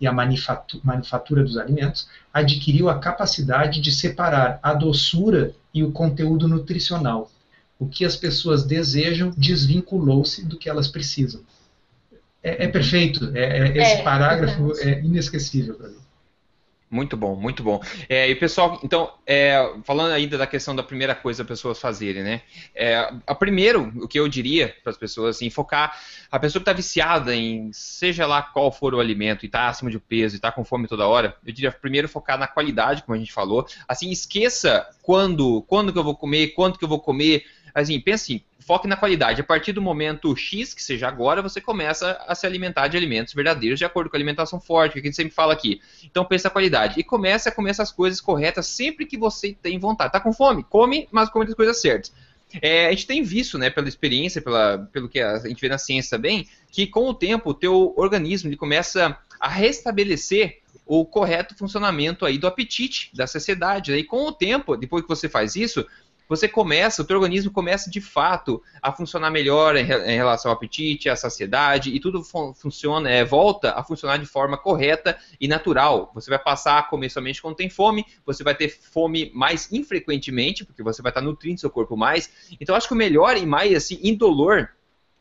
[0.00, 6.46] e a manufatura dos alimentos, adquiriu a capacidade de separar a doçura e o conteúdo
[6.46, 7.30] nutricional.
[7.78, 11.40] O que as pessoas desejam desvinculou-se do que elas precisam.
[12.42, 13.32] É, é perfeito.
[13.34, 16.03] É, é, esse é, parágrafo é inesquecível para mim.
[16.94, 17.82] Muito bom, muito bom.
[18.08, 22.22] É, e pessoal, então, é, falando ainda da questão da primeira coisa as pessoas fazerem,
[22.22, 22.42] né?
[22.72, 25.98] É, a primeiro, o que eu diria para as pessoas, assim, focar
[26.30, 29.90] a pessoa que está viciada em, seja lá qual for o alimento, e está acima
[29.90, 33.16] de peso, e está com fome toda hora, eu diria primeiro focar na qualidade, como
[33.16, 33.66] a gente falou.
[33.88, 37.44] Assim, esqueça quando, quando que eu vou comer, quanto que eu vou comer.
[37.74, 39.40] Assim, pense assim, foque na qualidade.
[39.40, 43.34] A partir do momento X, que seja agora, você começa a se alimentar de alimentos
[43.34, 45.80] verdadeiros de acordo com a alimentação forte, que a gente sempre fala aqui.
[46.04, 47.00] Então pense na qualidade.
[47.00, 50.12] E comece a comer essas coisas corretas sempre que você tem vontade.
[50.12, 50.64] Tá com fome?
[50.64, 52.12] Come, mas come as coisas certas.
[52.62, 55.78] É, a gente tem visto, né, pela experiência, pela, pelo que a gente vê na
[55.78, 61.56] ciência também, que com o tempo o teu organismo ele começa a restabelecer o correto
[61.56, 63.92] funcionamento aí do apetite, da saciedade.
[63.92, 65.86] E com o tempo, depois que você faz isso,
[66.28, 70.56] você começa, o teu organismo começa de fato a funcionar melhor em, em relação ao
[70.56, 75.46] apetite, à saciedade, e tudo fun funciona, é, volta a funcionar de forma correta e
[75.46, 76.10] natural.
[76.14, 80.64] Você vai passar a comer somente quando tem fome, você vai ter fome mais infrequentemente,
[80.64, 82.30] porque você vai estar nutrindo seu corpo mais.
[82.60, 84.70] Então, acho que o melhor e mais assim, indolor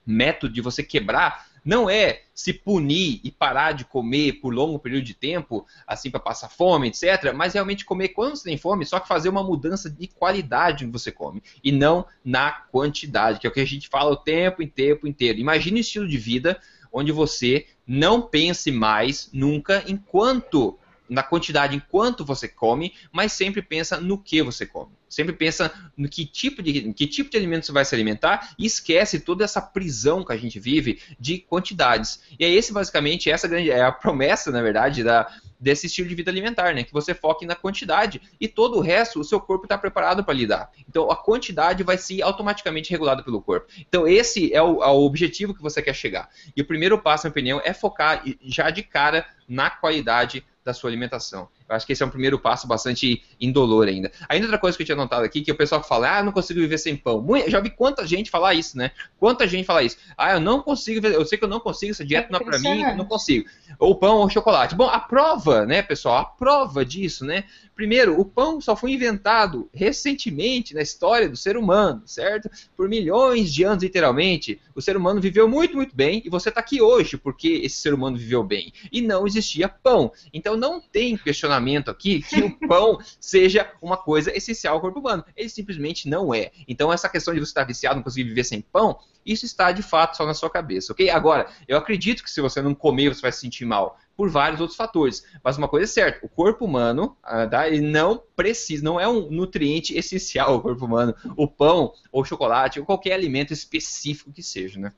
[0.05, 5.03] método de você quebrar não é se punir e parar de comer por longo período
[5.03, 7.33] de tempo, assim para passar fome, etc.
[7.33, 10.91] Mas realmente comer quando você tem fome, só que fazer uma mudança de qualidade que
[10.91, 14.61] você come e não na quantidade, que é o que a gente fala o tempo
[14.61, 15.39] e tempo inteiro.
[15.39, 16.59] Imagine um estilo de vida
[16.91, 20.77] onde você não pense mais nunca enquanto
[21.09, 24.91] na quantidade enquanto você come, mas sempre pensa no que você come.
[25.13, 28.65] Sempre pensa no que tipo de, que tipo de alimento você vai se alimentar e
[28.65, 32.23] esquece toda essa prisão que a gente vive de quantidades.
[32.39, 36.15] E é esse basicamente essa grande é a promessa, na verdade, da, desse estilo de
[36.15, 36.83] vida alimentar, né?
[36.83, 40.33] Que você foque na quantidade e todo o resto o seu corpo está preparado para
[40.33, 40.71] lidar.
[40.89, 43.67] Então a quantidade vai ser automaticamente regulada pelo corpo.
[43.77, 46.27] Então esse é o, é o objetivo que você quer chegar.
[46.57, 50.73] E o primeiro passo, na minha opinião, é focar já de cara na qualidade da
[50.73, 51.49] sua alimentação.
[51.67, 54.11] Eu acho que esse é um primeiro passo bastante indolor ainda.
[54.27, 56.59] Ainda outra coisa que eu tinha notado aqui, que o pessoal fala, ah, não consigo
[56.59, 57.25] viver sem pão.
[57.47, 58.91] Já vi quanta gente falar isso, né?
[59.17, 59.97] Quanta gente fala isso.
[60.17, 62.59] Ah, eu não consigo, eu sei que eu não consigo, essa dieta não é pra
[62.59, 63.47] mim, eu não consigo.
[63.79, 64.75] Ou pão ou chocolate.
[64.75, 67.45] Bom, a prova, né, pessoal, a prova disso, né?
[67.75, 72.49] Primeiro, o pão só foi inventado recentemente na história do ser humano, certo?
[72.77, 74.61] Por milhões de anos, literalmente.
[74.75, 77.93] O ser humano viveu muito, muito bem e você está aqui hoje porque esse ser
[77.93, 78.71] humano viveu bem.
[78.91, 80.11] E não existia pão.
[80.31, 81.52] Então não tem questionamento
[81.89, 85.23] aqui que o pão seja uma coisa essencial ao corpo humano.
[85.35, 86.51] Ele simplesmente não é.
[86.67, 89.81] Então essa questão de você estar viciado, não conseguir viver sem pão, isso está de
[89.81, 91.09] fato só na sua cabeça, ok?
[91.09, 94.61] Agora, eu acredito que se você não comer, você vai se sentir mal por vários
[94.61, 95.25] outros fatores.
[95.43, 99.07] Mas uma coisa é certa, o corpo humano, ah, tá, ele não precisa, não é
[99.07, 104.31] um nutriente essencial ao corpo humano, o pão ou o chocolate ou qualquer alimento específico
[104.31, 104.91] que seja, né?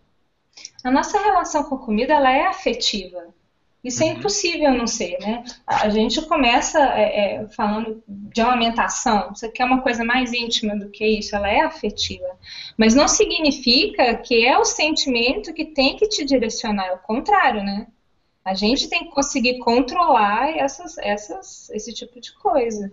[0.83, 3.33] A nossa relação com a comida ela é afetiva.
[3.85, 4.13] Isso é uhum.
[4.13, 5.43] impossível não ser, né?
[5.67, 10.89] A gente começa é, é, falando de amamentação, você quer uma coisa mais íntima do
[10.89, 12.25] que isso, ela é afetiva.
[12.75, 17.63] Mas não significa que é o sentimento que tem que te direcionar, é o contrário,
[17.63, 17.85] né?
[18.43, 22.91] A gente tem que conseguir controlar essas, essas, esse tipo de coisa.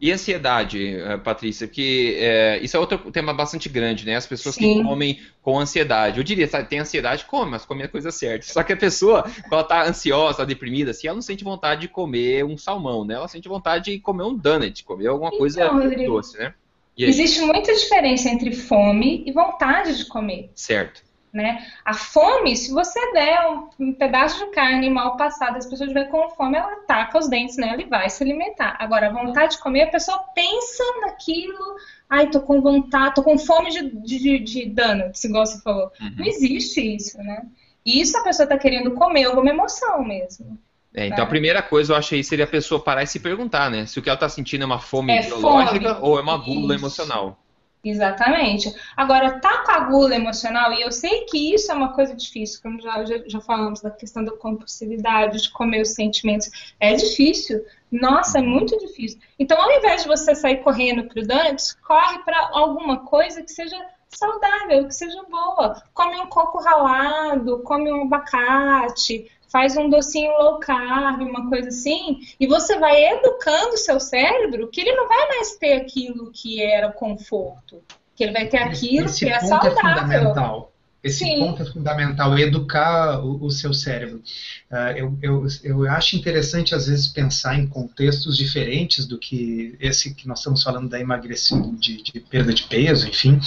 [0.00, 4.16] E ansiedade, eh, Patrícia, que é, isso é outro tema bastante grande, né?
[4.16, 4.78] As pessoas Sim.
[4.78, 6.16] que comem com ansiedade.
[6.16, 8.46] Eu diria, sabe, tem ansiedade, come, mas come a coisa certa.
[8.46, 11.88] Só que a pessoa, quando ela tá ansiosa, deprimida, assim, ela não sente vontade de
[11.88, 13.14] comer um salmão, né?
[13.14, 16.54] Ela sente vontade de comer um donut, comer alguma então, coisa Rodrigo, doce, né?
[16.96, 20.50] Existe muita diferença entre fome e vontade de comer.
[20.54, 21.02] Certo.
[21.32, 21.64] Né?
[21.84, 23.38] A fome, se você der
[23.78, 27.56] um, pedaço de carne mal passada, as pessoas estiverem com fome, ela ataca os dentes
[27.56, 28.76] nela e vai se alimentar.
[28.80, 31.76] Agora, a vontade de comer, a pessoa pensa naquilo,
[32.08, 35.92] ai, tô com vontade, tô com fome de, de, de donuts, igual você falou.
[36.00, 36.14] Uhum.
[36.18, 37.46] Não existe isso, né?
[37.86, 40.58] Isso a pessoa tá querendo comer alguma emoção mesmo.
[40.92, 43.70] É, então a primeira coisa eu acho aí seria a pessoa parar e se perguntar,
[43.70, 43.86] né?
[43.86, 46.08] Se o que ela está sentindo é uma fome é biológica fome.
[46.08, 46.72] ou é uma Isso.
[46.72, 47.38] emocional.
[47.82, 48.74] Exatamente.
[48.94, 52.60] Agora, tá com a gula emocional, e eu sei que isso é uma coisa difícil,
[52.62, 57.64] como já, já, já falamos da questão da compulsividade, de comer os sentimentos, é difícil.
[57.90, 59.18] Nossa, é muito difícil.
[59.38, 63.76] Então, ao invés de você sair correndo pro donuts, corre para alguma coisa que seja
[64.10, 65.82] saudável, que seja boa.
[65.94, 72.20] Come um coco ralado, come um abacate, faz um docinho low carb, uma coisa assim,
[72.38, 76.62] e você vai educando o seu cérebro que ele não vai mais ter aquilo que
[76.62, 77.82] era conforto,
[78.14, 79.72] que ele vai ter aquilo Esse que é ponto saudável.
[79.72, 80.72] É fundamental.
[81.02, 81.38] Esse Sim.
[81.38, 84.22] ponto é fundamental, educar o, o seu cérebro.
[84.70, 90.14] Uh, eu, eu, eu acho interessante, às vezes, pensar em contextos diferentes do que esse
[90.14, 93.40] que nós estamos falando da emagrecimento, de, de perda de peso, enfim,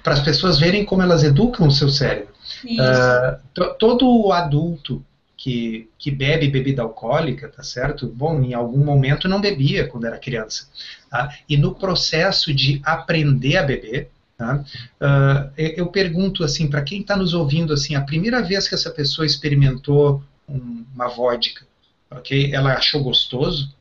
[0.00, 2.32] para as pessoas verem como elas educam o seu cérebro.
[2.64, 5.04] Uh, todo adulto
[5.42, 8.06] que, que bebe bebida alcoólica, tá certo?
[8.06, 10.68] Bom, em algum momento não bebia quando era criança.
[11.10, 11.36] Tá?
[11.48, 14.64] E no processo de aprender a beber, Tá?
[15.00, 18.90] Uh, eu pergunto assim para quem está nos ouvindo assim, a primeira vez que essa
[18.90, 21.64] pessoa experimentou uma vodka,
[22.10, 22.52] ok?
[22.52, 23.72] Ela achou gostoso?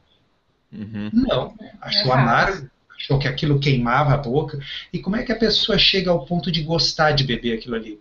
[0.72, 1.10] Uhum.
[1.12, 4.60] Não, achou é amargo, achou que aquilo queimava a boca.
[4.94, 8.00] E como é que a pessoa chega ao ponto de gostar de beber aquilo ali?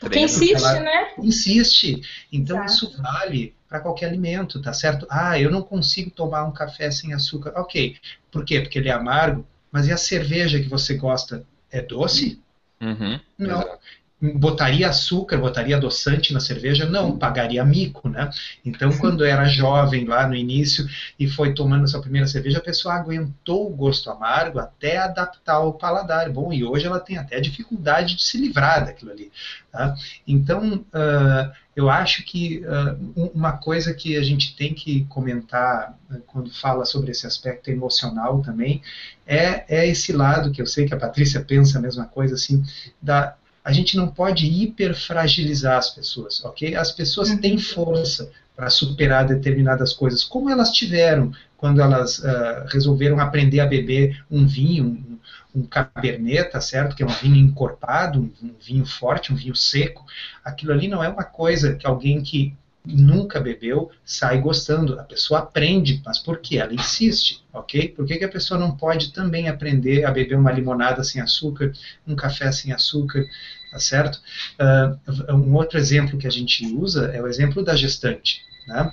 [0.00, 1.12] Porque insiste, ela né?
[1.18, 2.02] Insiste.
[2.32, 2.72] Então Exato.
[2.72, 5.06] isso vale para qualquer alimento, tá certo?
[5.10, 7.52] Ah, eu não consigo tomar um café sem açúcar.
[7.56, 7.96] Ok.
[8.30, 8.60] Por quê?
[8.60, 9.46] Porque ele é amargo.
[9.72, 11.44] Mas e a cerveja que você gosta?
[11.74, 12.40] é doce?
[12.80, 13.60] Uhum, não.
[13.60, 13.78] Exato.
[14.20, 16.86] Botaria açúcar, botaria adoçante na cerveja?
[16.86, 18.30] Não, pagaria mico, né?
[18.64, 20.86] Então, quando era jovem, lá no início,
[21.18, 25.74] e foi tomando sua primeira cerveja, a pessoa aguentou o gosto amargo até adaptar o
[25.74, 26.30] paladar.
[26.30, 29.30] Bom, e hoje ela tem até dificuldade de se livrar daquilo ali.
[29.70, 29.94] Tá?
[30.26, 36.20] Então, uh, eu acho que uh, uma coisa que a gente tem que comentar uh,
[36.26, 38.80] quando fala sobre esse aspecto emocional também
[39.26, 42.62] é, é esse lado que eu sei que a Patrícia pensa a mesma coisa, assim,
[43.02, 46.76] da, a gente não pode hiperfragilizar as pessoas, ok?
[46.76, 47.38] As pessoas uhum.
[47.38, 53.66] têm força para superar determinadas coisas, como elas tiveram quando elas uh, resolveram aprender a
[53.66, 55.18] beber um vinho, um,
[55.54, 56.94] um cabernet, tá certo?
[56.94, 60.04] Que é um vinho encorpado, um, um vinho forte, um vinho seco.
[60.44, 62.54] Aquilo ali não é uma coisa que alguém que
[62.86, 64.98] nunca bebeu sai gostando.
[65.00, 66.58] A pessoa aprende, mas por quê?
[66.58, 67.88] Ela insiste, ok?
[67.88, 71.72] Por que, que a pessoa não pode também aprender a beber uma limonada sem açúcar,
[72.06, 73.24] um café sem açúcar,
[73.70, 74.20] tá certo?
[74.60, 78.92] Uh, um outro exemplo que a gente usa é o exemplo da gestante, né?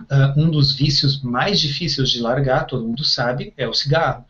[0.00, 4.24] Uh, um dos vícios mais difíceis de largar, todo mundo sabe, é o cigarro.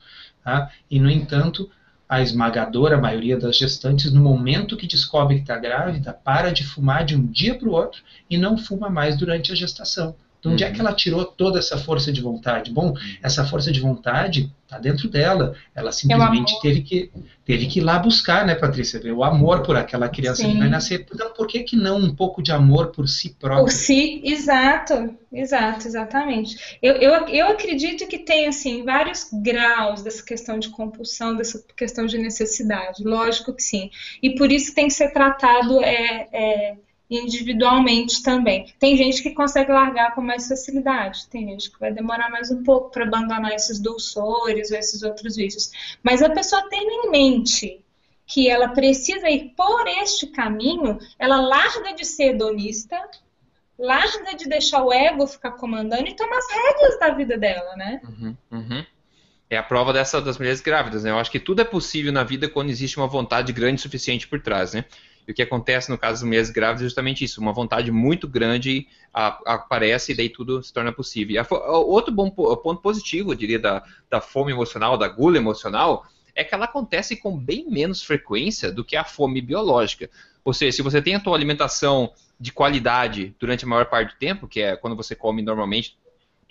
[0.44, 0.70] Tá?
[0.90, 1.70] E, no entanto,
[2.12, 7.07] a esmagadora maioria das gestantes, no momento que descobre que está grávida, para de fumar
[7.07, 10.14] de um dia para o outro e não fuma mais durante a gestação.
[10.42, 10.70] De onde uhum.
[10.70, 12.72] é que ela tirou toda essa força de vontade?
[12.72, 15.55] Bom, essa força de vontade está dentro dela.
[15.72, 17.12] Ela é simplesmente teve, que,
[17.44, 19.00] teve que ir lá buscar, né, Patrícia?
[19.14, 20.55] O amor por aquela criança Sim.
[20.55, 21.07] que vai nascer.
[21.14, 23.66] Então, por que, que não um pouco de amor por si próprio?
[23.66, 25.14] Por si, exato.
[25.33, 26.76] Exato, exatamente.
[26.83, 32.05] Eu, eu, eu acredito que tem, assim, vários graus dessa questão de compulsão, dessa questão
[32.05, 33.05] de necessidade.
[33.05, 33.90] Lógico que sim.
[34.20, 35.85] E por isso tem que ser tratado...
[35.85, 36.74] É, é,
[37.16, 38.72] individualmente também.
[38.79, 42.62] Tem gente que consegue largar com mais facilidade, tem gente que vai demorar mais um
[42.62, 45.70] pouco para abandonar esses dulçores ou esses outros vícios.
[46.03, 47.85] Mas a pessoa tendo em mente
[48.27, 52.98] que ela precisa ir por este caminho, ela larga de ser hedonista,
[53.79, 58.01] larga de deixar o ego ficar comandando e toma as rédeas da vida dela, né?
[58.05, 58.87] Uhum, uhum.
[59.51, 61.11] É a prova dessa das mulheres grávidas, né?
[61.11, 64.27] Eu acho que tudo é possível na vida quando existe uma vontade grande o suficiente
[64.27, 64.87] por trás, né?
[65.26, 68.26] E o que acontece no caso das mulheres grávidas é justamente isso, uma vontade muito
[68.26, 71.40] grande a, aparece e daí tudo se torna possível.
[71.40, 76.42] A, outro bom ponto positivo, eu diria, da, da fome emocional, da gula emocional, é
[76.42, 80.11] que ela acontece com bem menos frequência do que a fome biológica.
[80.44, 84.18] Ou seja, se você tem a tua alimentação de qualidade durante a maior parte do
[84.18, 85.96] tempo, que é quando você come normalmente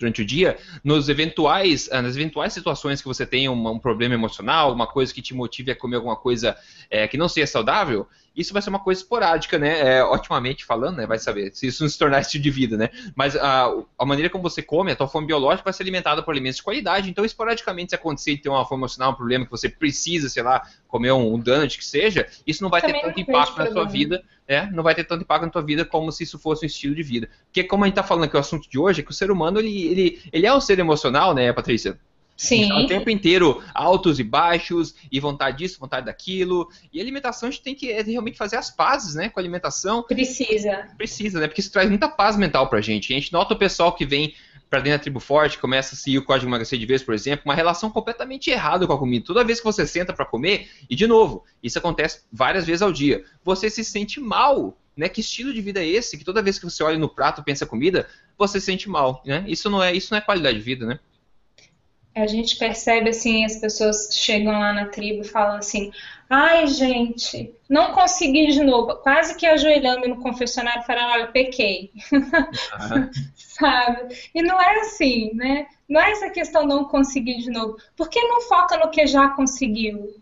[0.01, 4.15] durante o dia, nos eventuais, ah, nas eventuais situações que você tenha um, um problema
[4.15, 6.57] emocional, uma coisa que te motive a comer alguma coisa
[6.89, 9.97] é, que não seja saudável, isso vai ser uma coisa esporádica, né?
[9.97, 11.05] É, otimamente falando, né?
[11.05, 12.89] Vai saber se isso não se tornar estilo de vida, né?
[13.15, 16.31] Mas a, a maneira como você come, a tua fome biológica vai ser alimentada por
[16.31, 17.09] alimentos de qualidade.
[17.09, 20.43] Então, esporadicamente, se acontecer de ter uma fome emocional, um problema que você precisa, sei
[20.43, 23.69] lá, comer um, um donut que seja, isso não vai Também ter tanto impacto na
[23.69, 24.69] sua vida, né?
[24.73, 27.03] Não vai ter tanto impacto na tua vida como se isso fosse um estilo de
[27.03, 27.29] vida.
[27.45, 29.29] Porque, como a gente tá falando aqui, o assunto de hoje é que o ser
[29.29, 31.99] humano, ele, ele, ele é um ser emocional, né, Patrícia?
[32.41, 32.63] Sim.
[32.63, 36.67] Então, o tempo inteiro altos e baixos, e vontade disso, vontade daquilo.
[36.91, 39.43] E a alimentação a gente tem que é, realmente fazer as pazes, né, com a
[39.43, 40.01] alimentação.
[40.01, 40.87] Precisa.
[40.97, 41.47] Precisa, né?
[41.47, 43.13] Porque isso traz muita paz mental pra gente.
[43.13, 44.33] A gente nota o pessoal que vem
[44.71, 47.43] para dentro da tribo forte, começa a seguir o código emagrecer de vez, por exemplo,
[47.45, 49.23] uma relação completamente errada com a comida.
[49.23, 52.91] Toda vez que você senta para comer, e de novo, isso acontece várias vezes ao
[52.91, 54.75] dia, você se sente mal.
[54.97, 55.07] Né?
[55.07, 56.17] Que estilo de vida é esse?
[56.17, 59.21] Que toda vez que você olha no prato e pensa comida, você se sente mal.
[59.25, 59.43] Né?
[59.47, 60.99] Isso não é isso não é qualidade de vida, né?
[62.13, 65.91] A gente percebe assim, as pessoas chegam lá na tribo e falam assim:
[66.29, 71.91] ai, gente, não consegui de novo, quase que ajoelhando no confessionário falando: olha, pequei.
[73.35, 74.15] Sabe?
[74.33, 75.67] E não é assim, né?
[75.87, 77.77] Não é essa questão não conseguir de novo.
[77.95, 80.21] Por que não foca no que já conseguiu?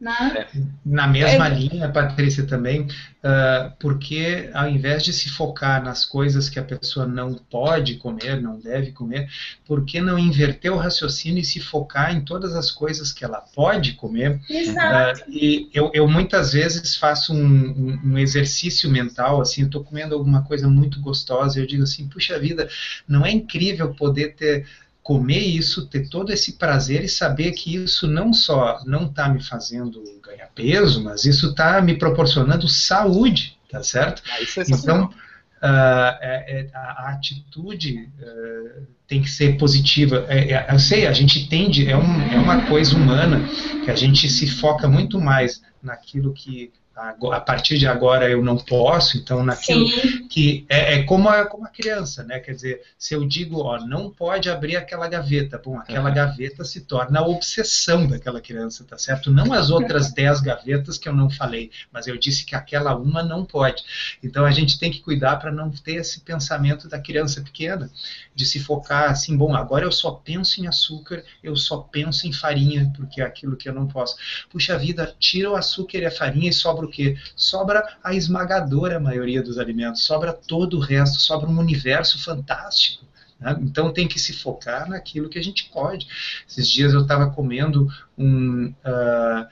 [0.00, 0.46] Né?
[0.84, 1.54] Na mesma é.
[1.54, 7.06] linha, Patrícia, também, uh, porque ao invés de se focar nas coisas que a pessoa
[7.06, 9.28] não pode comer, não deve comer,
[9.64, 13.40] por que não inverter o raciocínio e se focar em todas as coisas que ela
[13.54, 14.40] pode comer?
[14.50, 15.22] Exato.
[15.22, 19.84] Uh, e eu, eu, muitas vezes faço um, um, um exercício mental, assim, eu estou
[19.84, 22.68] comendo alguma coisa muito gostosa, e eu digo assim, puxa vida,
[23.08, 24.66] não é incrível poder ter
[25.04, 29.40] comer isso, ter todo esse prazer e saber que isso não só não está me
[29.40, 34.22] fazendo ganhar peso, mas isso está me proporcionando saúde, tá certo?
[34.26, 40.24] Ah, é então, uh, é, é, a, atitude uh, tem que ser positiva.
[40.26, 43.46] É, é, eu sei, a gente tende, é, um, é uma coisa humana
[43.84, 48.56] que a gente se foca muito mais naquilo que a partir de agora eu não
[48.56, 50.28] posso, então naquilo Sim.
[50.28, 52.38] que é, é, como, a, como a criança, né?
[52.38, 56.14] Quer dizer, se eu digo, ó, não pode abrir aquela gaveta, bom, aquela uhum.
[56.14, 59.30] gaveta se torna a obsessão daquela criança, tá certo?
[59.30, 63.24] Não as outras dez gavetas que eu não falei, mas eu disse que aquela uma
[63.24, 63.82] não pode.
[64.22, 67.90] Então a gente tem que cuidar para não ter esse pensamento da criança pequena,
[68.34, 72.32] de se focar assim, bom, agora eu só penso em açúcar, eu só penso em
[72.32, 74.16] farinha, porque é aquilo que eu não posso.
[74.48, 77.16] Puxa vida, tira o açúcar e a farinha e sobra sobra o quê?
[77.36, 83.04] Sobra a esmagadora maioria dos alimentos, sobra todo o resto, sobra um universo fantástico.
[83.40, 83.56] Né?
[83.62, 86.06] Então tem que se focar naquilo que a gente pode.
[86.48, 88.68] Esses dias eu estava comendo um.
[88.68, 89.46] Uh,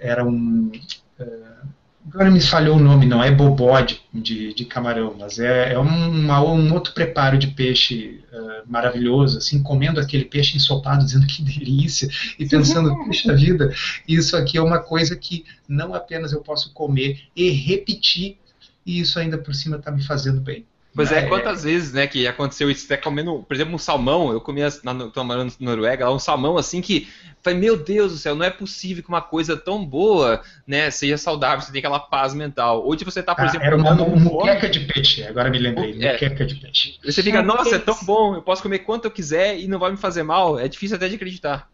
[0.00, 0.70] era um.
[1.18, 5.78] Uh, agora me falhou o nome, não é bobode de, de camarão, mas é, é
[5.78, 11.42] um, um, outro preparo de peixe uh, maravilhoso, assim, comendo aquele peixe ensopado, dizendo que
[11.42, 13.72] delícia, e pensando, puxa vida,
[14.06, 18.38] isso aqui é uma coisa que não apenas eu posso comer e repetir,
[18.84, 20.66] e isso ainda por cima está me fazendo bem.
[20.94, 24.30] Pois é, é, quantas vezes, né, que aconteceu isso, até comendo, por exemplo, um salmão,
[24.30, 27.08] eu comia, na, morando na Noruega, lá um salmão assim que,
[27.42, 31.16] falei, meu Deus do céu, não é possível que uma coisa tão boa, né, seja
[31.16, 32.86] saudável, você tem aquela paz mental.
[32.86, 33.66] Hoje você tá, por ah, exemplo...
[33.66, 36.98] Era uma muqueca de peixe, agora me lembrei, é, muqueca de peixe.
[37.02, 39.90] Você fica, nossa, é tão bom, eu posso comer quanto eu quiser e não vai
[39.90, 41.71] me fazer mal, é difícil até de acreditar.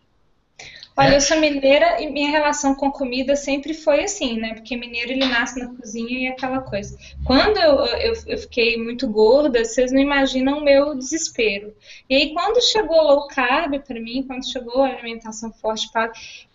[0.99, 4.55] Olha, eu sou mineira e minha relação com comida sempre foi assim, né?
[4.55, 6.99] Porque mineiro ele nasce na cozinha e é aquela coisa.
[7.24, 11.72] Quando eu, eu, eu fiquei muito gorda, vocês não imaginam o meu desespero.
[12.11, 15.88] E aí, quando chegou low carb para mim, quando chegou a alimentação forte,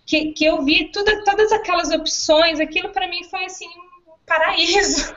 [0.05, 3.69] que, que eu vi tudo, todas aquelas opções, aquilo para mim foi assim
[4.25, 5.15] paraíso.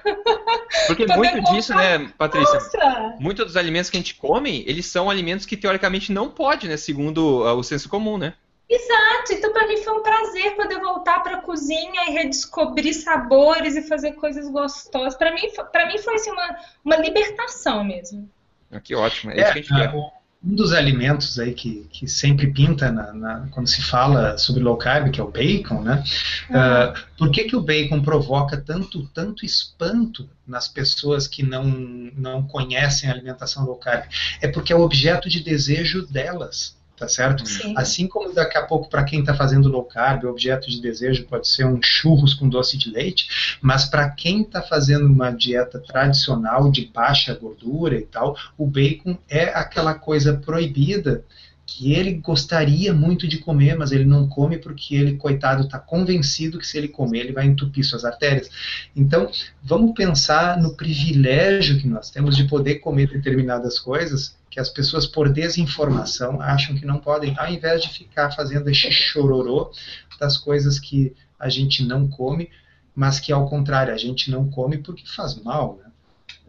[0.87, 2.55] Porque muito disso, né, Patrícia?
[2.55, 3.17] Nossa.
[3.19, 6.77] Muitos dos alimentos que a gente come, eles são alimentos que teoricamente não pode, né,
[6.77, 8.35] segundo uh, o senso comum, né?
[8.69, 13.77] Exato, então para mim foi um prazer poder voltar para a cozinha e redescobrir sabores
[13.77, 15.17] e fazer coisas gostosas.
[15.17, 18.29] Para mim, para mim foi assim, uma, uma libertação mesmo.
[18.71, 20.17] Ah, que ótimo, é, é isso que a gente quer.
[20.45, 24.77] Um dos alimentos aí que, que sempre pinta na, na, quando se fala sobre low
[24.77, 26.05] carb, que é o bacon, né?
[26.51, 26.57] Uhum.
[26.57, 32.47] Uh, por que, que o bacon provoca tanto, tanto espanto nas pessoas que não, não
[32.47, 34.05] conhecem a alimentação low carb?
[34.41, 37.47] É porque é o objeto de desejo delas tá certo?
[37.47, 37.75] Sim.
[37.77, 41.49] Assim como daqui a pouco para quem está fazendo low carb, objeto de desejo pode
[41.49, 46.71] ser um churros com doce de leite, mas para quem está fazendo uma dieta tradicional
[46.71, 51.25] de baixa gordura e tal, o bacon é aquela coisa proibida
[51.67, 56.59] que ele gostaria muito de comer, mas ele não come porque ele, coitado, está convencido
[56.59, 58.49] que se ele comer, ele vai entupir suas artérias.
[58.95, 59.29] Então,
[59.63, 65.07] vamos pensar no privilégio que nós temos de poder comer determinadas coisas que as pessoas,
[65.07, 69.71] por desinformação, acham que não podem, ao invés de ficar fazendo esse chororô
[70.19, 72.49] das coisas que a gente não come,
[72.95, 75.91] mas que, ao contrário, a gente não come porque faz mal, né?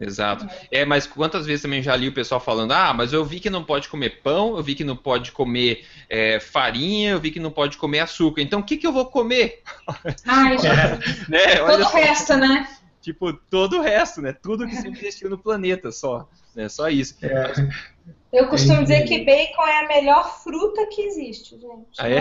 [0.00, 0.48] Exato.
[0.72, 3.50] É, mas quantas vezes também já li o pessoal falando, ah, mas eu vi que
[3.50, 7.38] não pode comer pão, eu vi que não pode comer é, farinha, eu vi que
[7.38, 9.62] não pode comer açúcar, então o que, que eu vou comer?
[10.24, 11.28] Ai, é.
[11.28, 11.56] né?
[11.56, 12.66] Todo o resto, né?
[13.02, 14.32] Tipo, todo o resto, né?
[14.32, 16.26] Tudo que sempre existiu no planeta, só.
[16.58, 16.68] Né?
[16.68, 17.14] Só isso.
[17.22, 17.52] É.
[18.32, 21.96] Eu costumo dizer que bacon é a melhor fruta que existe, gente.
[21.96, 22.20] Ah, é?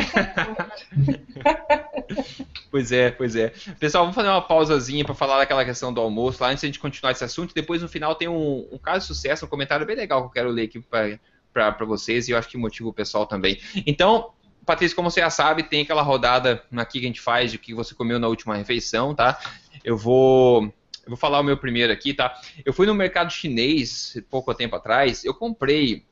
[2.69, 3.51] pois é, pois é.
[3.79, 6.69] Pessoal, vamos fazer uma pausazinha para falar daquela questão do almoço lá, antes de a
[6.69, 7.53] gente continuar esse assunto.
[7.53, 10.31] Depois, no final, tem um, um caso de sucesso, um comentário bem legal que eu
[10.31, 13.59] quero ler aqui para vocês e eu acho que motiva o pessoal também.
[13.87, 14.33] Então,
[14.67, 17.59] Patrícia, como você já sabe, tem aquela rodada aqui que a gente faz de o
[17.59, 19.39] que você comeu na última refeição, tá?
[19.83, 20.71] Eu vou
[21.07, 22.37] eu vou falar o meu primeiro aqui, tá?
[22.65, 26.05] Eu fui no mercado chinês pouco tempo atrás, eu comprei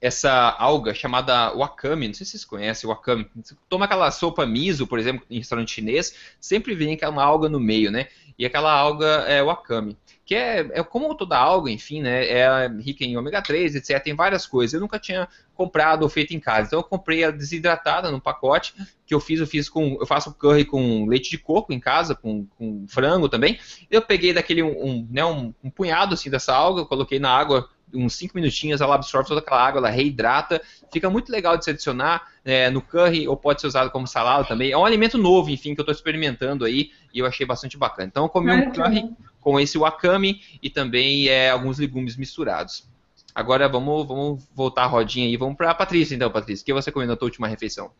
[0.00, 3.30] essa alga chamada wakame, não sei se vocês conhecem wakame.
[3.36, 7.60] Você toma aquela sopa miso, por exemplo, em restaurante chinês, sempre vem aquela alga no
[7.60, 8.08] meio, né?
[8.38, 12.26] E aquela alga é wakame, que é, é como toda alga, enfim, né?
[12.26, 14.02] É rica em ômega 3, etc.
[14.02, 14.72] Tem várias coisas.
[14.72, 16.68] Eu nunca tinha comprado ou feito em casa.
[16.68, 18.72] Então eu comprei a desidratada no pacote
[19.04, 22.14] que eu fiz, eu fiz com, eu faço curry com leite de coco em casa,
[22.14, 23.58] com, com frango também.
[23.90, 28.14] Eu peguei daquele um, né, um, um punhado assim dessa alga, coloquei na água uns
[28.14, 30.60] 5 minutinhos, ela absorve toda aquela água, ela reidrata.
[30.92, 34.44] Fica muito legal de se adicionar é, no curry ou pode ser usado como salada
[34.44, 34.70] também.
[34.70, 38.08] É um alimento novo, enfim, que eu estou experimentando aí e eu achei bastante bacana.
[38.08, 39.10] Então eu comi um curry
[39.40, 42.88] com esse wakame e também é, alguns legumes misturados.
[43.34, 45.36] Agora vamos, vamos voltar a rodinha aí.
[45.36, 46.62] Vamos para a Patrícia, então, Patrícia.
[46.62, 47.90] O que você comeu na tua última refeição?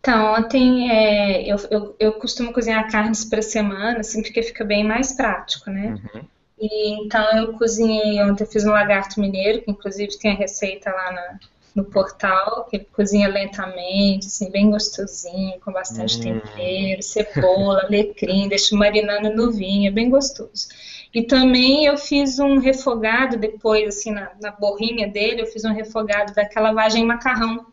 [0.00, 4.84] Então, ontem é, eu, eu, eu, costumo cozinhar carnes para semana, assim, porque fica bem
[4.84, 5.96] mais prático, né?
[6.14, 6.24] Uhum.
[6.64, 10.90] E, então eu cozinhei ontem, eu fiz um lagarto mineiro, que inclusive tem a receita
[10.90, 11.38] lá na,
[11.74, 16.40] no portal, que ele cozinha lentamente, assim, bem gostosinho, com bastante hum.
[16.40, 20.68] tempero, cebola, alecrim, deixa marinando no vinho, é bem gostoso.
[21.12, 25.72] E também eu fiz um refogado depois, assim, na, na borrinha dele, eu fiz um
[25.74, 27.66] refogado daquela vagem macarrão.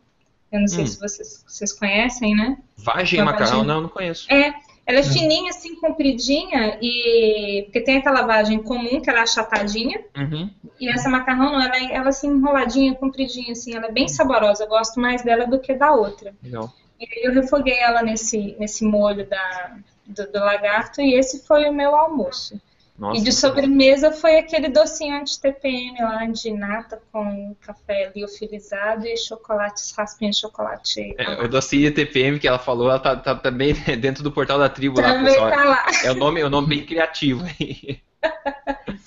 [0.52, 0.88] Eu não sei hum.
[0.88, 2.58] se vocês, vocês conhecem, né?
[2.76, 3.52] Vagem macarrão?
[3.52, 3.68] Vagem...
[3.68, 4.30] Não, não conheço.
[4.30, 4.54] É,
[4.86, 5.06] ela é hum.
[5.06, 10.50] fininha, assim, compridinha, e porque tem aquela vagem comum, que ela é achatadinha, uhum.
[10.80, 14.64] e essa macarrão não, ela é ela, assim, enroladinha, compridinha, assim, ela é bem saborosa,
[14.64, 16.34] eu gosto mais dela do que da outra.
[16.44, 16.74] Legal.
[17.00, 21.74] E eu refoguei ela nesse, nesse molho da, do, do lagarto, e esse foi o
[21.74, 22.60] meu almoço.
[22.98, 29.18] Nossa, e de sobremesa foi aquele docinho anti-TPM lá de nata com café liofilizado e
[29.18, 31.16] chocolate, raspinha de chocolate.
[31.18, 34.70] É, o docinho TPM que ela falou, ela tá, tá também dentro do portal da
[34.70, 35.50] tribo também lá, pessoal.
[35.50, 35.86] Tá lá.
[36.04, 38.00] É o nome, é o nome bem criativo aí.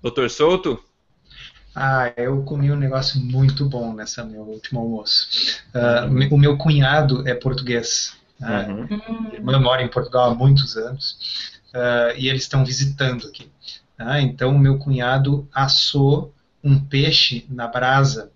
[0.00, 0.80] Doutor Souto?
[1.74, 5.60] Ah, eu comi um negócio muito bom nessa meu último almoço.
[5.74, 8.16] Uh, o meu cunhado é português.
[8.40, 8.86] Uh,
[9.34, 13.50] Eu moro em Portugal há muitos anos uh, e eles estão visitando aqui.
[13.96, 14.20] Tá?
[14.20, 18.30] Então, meu cunhado assou um peixe na brasa,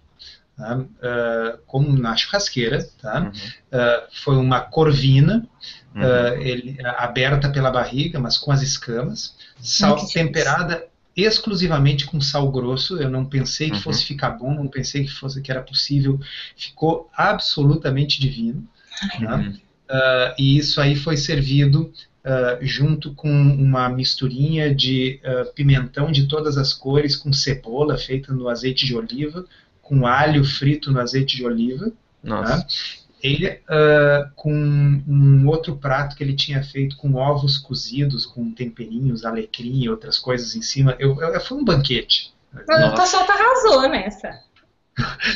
[0.57, 0.79] tá?
[0.79, 2.89] uh, como na churrasqueira.
[3.01, 3.21] Tá?
[3.21, 3.29] Uhum.
[3.29, 5.47] Uh, foi uma corvina,
[5.95, 6.41] uhum.
[6.41, 13.01] ele, aberta pela barriga, mas com as escamas, sal, temperada exclusivamente com sal grosso.
[13.01, 13.83] Eu não pensei que uhum.
[13.83, 16.19] fosse ficar bom, não pensei que fosse que era possível.
[16.57, 18.67] Ficou absolutamente divino.
[19.21, 19.51] Uhum.
[19.91, 21.93] Uh, e isso aí foi servido
[22.25, 28.33] uh, junto com uma misturinha de uh, pimentão de todas as cores, com cebola feita
[28.33, 29.45] no azeite de oliva,
[29.83, 31.93] com alho frito no azeite de oliva.
[32.27, 32.67] Tá?
[33.23, 39.25] Ele, uh, com um outro prato que ele tinha feito com ovos cozidos, com temperinhos,
[39.25, 40.97] alecrim e outras coisas em cima.
[40.99, 42.33] Eu, eu, foi um banquete.
[42.53, 44.41] O pessoal tá arrasou nessa.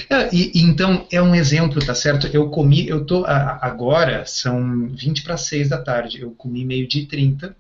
[0.09, 2.27] É, e, então, é um exemplo, tá certo?
[2.33, 7.03] Eu comi, eu tô, agora são 20 para 6 da tarde, eu comi meio dia
[7.03, 7.57] e 30,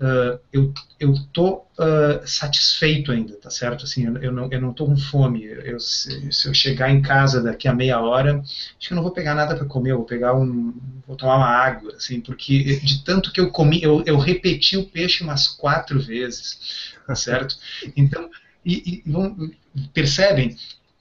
[0.00, 3.84] uh, eu, eu tô uh, satisfeito ainda, tá certo?
[3.84, 7.02] Assim, eu, eu, não, eu não tô com fome, eu, se, se, eu chegar em
[7.02, 9.98] casa daqui a meia hora, acho que eu não vou pegar nada para comer, eu
[9.98, 10.74] vou pegar um,
[11.06, 14.86] vou tomar uma água, assim, porque de tanto que eu comi, eu, eu repeti o
[14.86, 17.56] peixe umas quatro vezes, tá certo?
[17.96, 18.28] Então,
[18.64, 19.50] e, e vão,
[19.92, 20.56] percebem?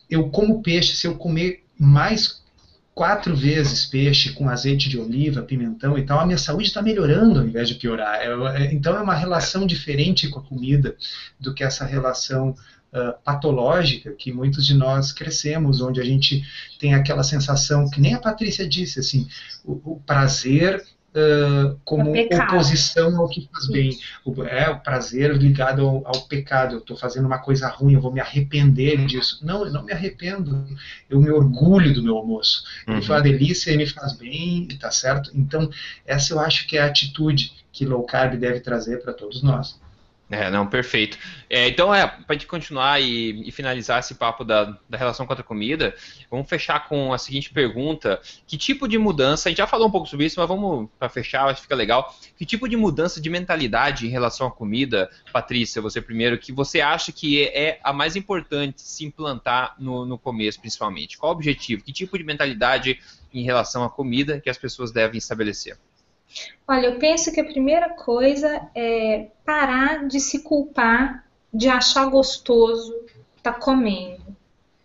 [0.09, 2.41] Eu como peixe, se eu comer mais
[2.97, 7.39] quatro vezes peixe com azeite de oliva, pimentão e tal, a minha saúde está melhorando
[7.39, 8.15] ao invés de piorar.
[8.15, 10.95] É, é, então é uma relação diferente com a comida
[11.39, 12.55] do que essa relação
[12.91, 16.43] uh, patológica que muitos de nós crescemos, onde a gente
[16.79, 19.27] tem aquela sensação que nem a Patrícia disse, assim,
[19.63, 20.83] o, o prazer
[21.15, 23.97] uh, como oposição ao que faz bem.
[24.25, 26.75] O, é o prazer ligado ao, ao pecado.
[26.75, 29.39] Eu estou fazendo uma coisa ruim, eu vou me arrepender disso.
[29.43, 30.65] Não, eu não me arrependo.
[31.09, 32.63] Eu me orgulho do meu almoço.
[32.87, 33.01] Uhum.
[33.01, 35.31] foi uma delícia e me faz bem, tá certo?
[35.33, 35.69] Então,
[36.05, 39.79] essa eu acho que é a atitude que low carb deve trazer para todos nós.
[40.29, 41.17] É, não, perfeito.
[41.49, 45.31] É, então, é, para gente continuar e, e, finalizar esse papo da, da relação com
[45.31, 45.95] a comida,
[46.29, 49.47] vamos fechar com a seguinte pergunta: que tipo de mudança?
[49.47, 51.75] A gente já falou um pouco sobre isso, mas vamos para fechar, acho que fica
[51.75, 52.13] legal.
[52.37, 56.81] Que tipo de mudança de mentalidade em relação à comida, Patrícia, você primeiro, que você
[56.81, 61.17] acha que é, é a mais importante se implantar no, no começo, principalmente?
[61.17, 61.83] Qual o objetivo?
[61.83, 62.99] Que tipo de mentalidade
[63.33, 65.77] em relação à comida que as pessoas devem estabelecer?
[66.67, 72.93] Olha, eu penso que a primeira coisa é parar de se culpar de achar gostoso
[73.37, 74.27] estar tá comendo.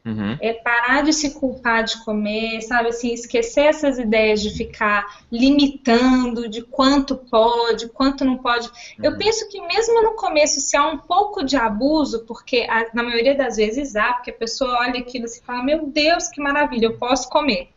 [0.04, 0.36] Uhum.
[0.40, 6.48] É parar de se culpar de comer, sabe assim, esquecer essas ideias de ficar limitando
[6.48, 8.66] de quanto pode, quanto não pode.
[8.66, 9.04] Uhum.
[9.04, 13.02] Eu penso que mesmo no começo, se há um pouco de abuso, porque a, na
[13.04, 16.86] maioria das vezes há, porque a pessoa olha aquilo e fala, meu Deus, que maravilha,
[16.86, 17.68] eu posso comer.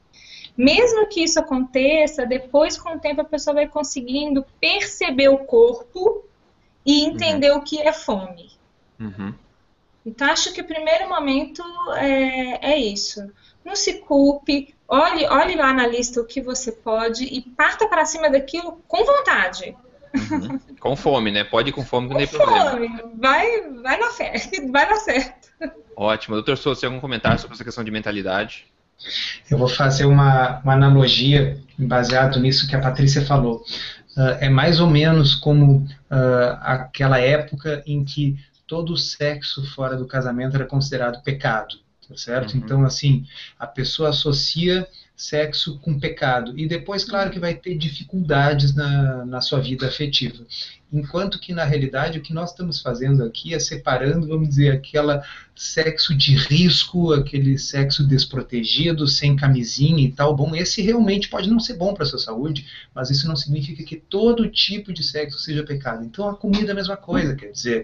[0.58, 6.24] Mesmo que isso aconteça, depois com o tempo a pessoa vai conseguindo perceber o corpo
[6.86, 7.58] e entender uhum.
[7.58, 8.52] o que é fome.
[9.00, 9.34] Uhum.
[10.06, 11.64] Então, acho que o primeiro momento
[11.96, 13.28] é, é isso.
[13.66, 18.06] Não se culpe, olhe, olhe lá na lista o que você pode e parta para
[18.06, 19.76] cima daquilo com vontade.
[20.14, 20.60] Uhum.
[20.80, 21.44] Com fome, né?
[21.44, 22.72] Pode ir com fome, não tem problema.
[22.72, 22.90] Fome.
[23.16, 24.34] Vai, vai na fé,
[24.72, 25.50] vai dar certo.
[25.98, 26.36] Ótimo.
[26.36, 28.68] Doutor Souza, tem algum comentário sobre essa questão de mentalidade?
[29.50, 33.64] Eu vou fazer uma, uma analogia baseado nisso que a Patrícia falou.
[34.16, 40.08] Uh, é mais ou menos como uh, aquela época em que todo sexo fora do
[40.08, 41.76] casamento era considerado pecado,
[42.08, 42.54] tá certo?
[42.54, 42.62] Uhum.
[42.62, 43.26] Então, assim,
[43.60, 46.58] a pessoa associa sexo com pecado.
[46.58, 50.46] E depois, claro, que vai ter dificuldades na, na sua vida afetiva.
[50.92, 55.24] Enquanto que, na realidade, o que nós estamos fazendo aqui é separando, vamos dizer, aquela
[55.56, 60.36] sexo de risco, aquele sexo desprotegido, sem camisinha e tal.
[60.36, 63.84] Bom, esse realmente pode não ser bom para a sua saúde, mas isso não significa
[63.84, 66.04] que todo tipo de sexo seja pecado.
[66.04, 67.84] Então, a comida é a mesma coisa, quer dizer,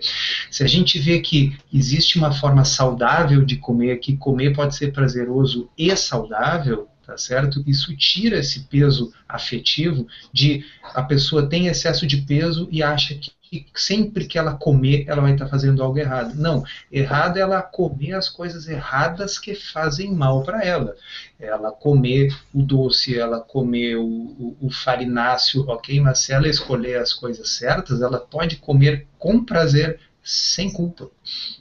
[0.49, 4.91] se a gente vê que existe uma forma saudável de comer, que comer pode ser
[4.91, 7.63] prazeroso e saudável, tá certo?
[7.67, 13.31] Isso tira esse peso afetivo de a pessoa tem excesso de peso e acha que
[13.75, 16.35] sempre que ela comer, ela vai estar fazendo algo errado.
[16.35, 20.95] Não, errado é ela comer as coisas erradas que fazem mal para ela.
[21.37, 25.99] Ela comer o doce, ela comer o, o, o, farináceo, ok?
[25.99, 31.09] Mas se ela escolher as coisas certas, ela pode comer com prazer, sem culpa.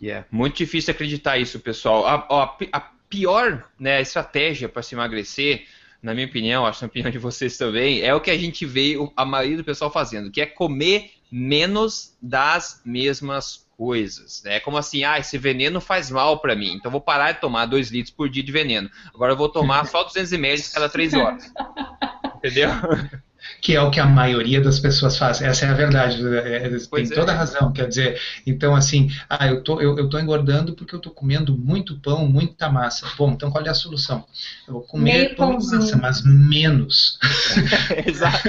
[0.00, 0.26] Yeah.
[0.30, 2.06] Muito difícil acreditar isso, pessoal.
[2.06, 5.66] A, a, a pior né, estratégia para se emagrecer,
[6.02, 8.64] na minha opinião, acho que na opinião de vocês também, é o que a gente
[8.64, 14.44] vê a maioria do pessoal fazendo, que é comer menos das mesmas coisas.
[14.46, 14.60] É né?
[14.60, 17.90] como assim, ah, esse veneno faz mal para mim, então vou parar de tomar 2
[17.90, 18.90] litros por dia de veneno.
[19.12, 21.52] Agora eu vou tomar só 200 ml cada 3 horas.
[22.36, 22.70] Entendeu?
[23.60, 25.40] que é o que a maioria das pessoas faz.
[25.40, 26.22] Essa é a verdade.
[26.36, 27.08] É, é tem é.
[27.14, 27.72] toda a razão.
[27.72, 31.56] Quer dizer, então assim, ah, eu tô, eu, eu tô engordando porque eu tô comendo
[31.56, 33.06] muito pão, muita massa.
[33.16, 34.24] Bom, então qual é a solução?
[34.66, 37.18] Eu vou comer Meio pão e massa, mas menos.
[38.06, 38.48] Exato.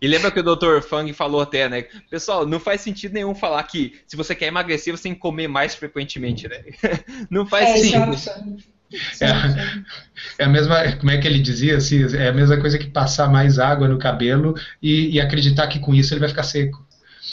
[0.00, 0.80] e lembra que o Dr.
[0.82, 1.84] Fang falou até, né?
[2.10, 5.48] Pessoal, não faz sentido nenhum falar que se você quer emagrecer, você tem que comer
[5.48, 6.64] mais frequentemente, né?
[7.30, 8.73] Não faz é, sentido.
[9.20, 9.26] É,
[10.38, 13.28] é, a mesma, como é que ele dizia assim, é a mesma coisa que passar
[13.28, 16.84] mais água no cabelo e, e acreditar que com isso ele vai ficar seco.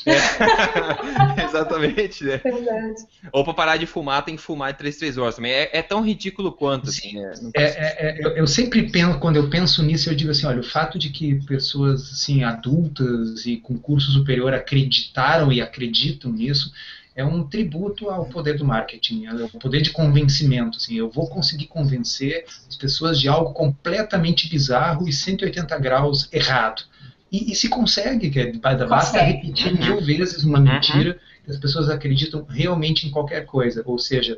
[0.05, 1.43] É.
[1.45, 2.37] Exatamente, né?
[2.37, 2.95] Verdade.
[3.31, 5.51] Ou para parar de fumar, tem que fumar em 3, 3 horas também.
[5.51, 7.33] É, é tão ridículo quanto, assim, né?
[7.55, 10.61] É, é, é, eu, eu, sempre penso, quando eu penso nisso, eu digo assim, olha,
[10.61, 16.71] o fato de que pessoas, assim, adultas e com curso superior acreditaram e acreditam nisso,
[17.15, 20.77] é um tributo ao poder do marketing, ao poder de convencimento.
[20.77, 26.83] Assim, eu vou conseguir convencer as pessoas de algo completamente bizarro e 180 graus errado.
[27.31, 29.31] E, e se consegue, que é, basta consegue.
[29.33, 30.03] repetir mil uhum.
[30.03, 31.53] vezes uma mentira, uhum.
[31.53, 33.81] as pessoas acreditam realmente em qualquer coisa.
[33.85, 34.37] Ou seja,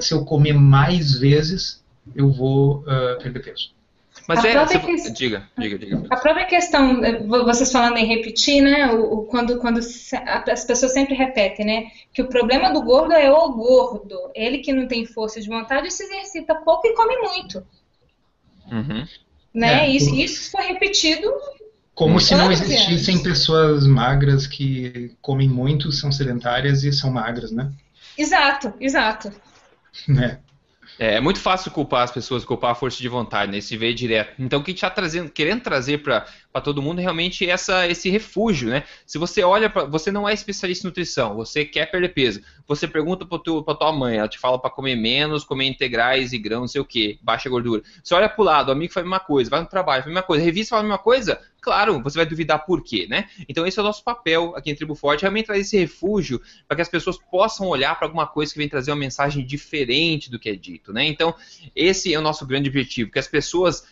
[0.00, 1.82] se eu comer mais vezes,
[2.14, 3.70] eu vou uh, perder peso.
[4.28, 4.66] Mas a é.
[4.66, 4.78] Você...
[4.78, 5.10] Que...
[5.10, 6.02] Diga, diga, diga.
[6.10, 8.92] A própria questão, eh, vocês falando em repetir, né?
[8.92, 11.86] O, o, quando, quando as pessoas sempre repetem, né?
[12.12, 14.30] Que o problema do gordo é o gordo.
[14.34, 17.66] Ele que não tem força de vontade se exercita pouco e come muito.
[18.70, 19.06] Uhum.
[19.52, 19.86] Né?
[19.86, 21.30] É, isso, isso foi repetido.
[21.94, 27.70] Como se não existissem pessoas magras que comem muito, são sedentárias e são magras, né?
[28.16, 29.32] Exato, exato.
[30.08, 30.38] É.
[30.98, 33.60] É, é, muito fácil culpar as pessoas, culpar a força de vontade, né?
[33.60, 34.34] Se vê direto.
[34.38, 36.26] Então, o que a gente está trazendo, querendo trazer para
[36.60, 38.84] todo mundo realmente essa, esse refúgio, né?
[39.06, 39.84] Se você olha para.
[39.84, 42.42] Você não é especialista em nutrição, você quer perder peso.
[42.66, 46.60] Você pergunta para tua mãe, ela te fala para comer menos, comer integrais e grãos,
[46.60, 47.82] não sei o que, baixa gordura.
[48.02, 50.10] Você olha para o lado, o amigo faz a mesma coisa, vai no trabalho, faz
[50.10, 53.28] a mesma coisa, revista faz a mesma coisa, claro, você vai duvidar por quê, né?
[53.48, 56.76] Então esse é o nosso papel aqui em Tribo Forte, realmente trazer esse refúgio para
[56.76, 60.38] que as pessoas possam olhar para alguma coisa que vem trazer uma mensagem diferente do
[60.38, 61.06] que é dito, né?
[61.06, 61.34] Então
[61.74, 63.84] esse é o nosso grande objetivo, que as pessoas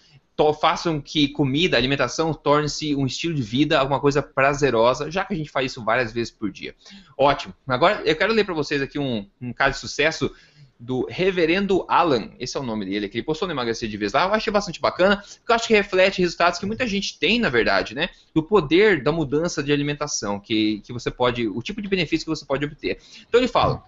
[0.58, 5.36] façam que comida, alimentação, torne-se um estilo de vida, alguma coisa prazerosa, já que a
[5.36, 6.74] gente faz isso várias vezes por dia.
[7.16, 7.54] Ótimo.
[7.68, 10.34] Agora eu quero ler para vocês aqui um, um caso de sucesso
[10.78, 14.14] do Reverendo Alan, esse é o nome dele, que ele postou no Emagrecer de Vez
[14.14, 17.38] lá, eu achei bastante bacana, porque eu acho que reflete resultados que muita gente tem,
[17.38, 21.82] na verdade, né, do poder da mudança de alimentação, que, que você pode, o tipo
[21.82, 22.98] de benefício que você pode obter.
[23.28, 23.84] Então ele fala,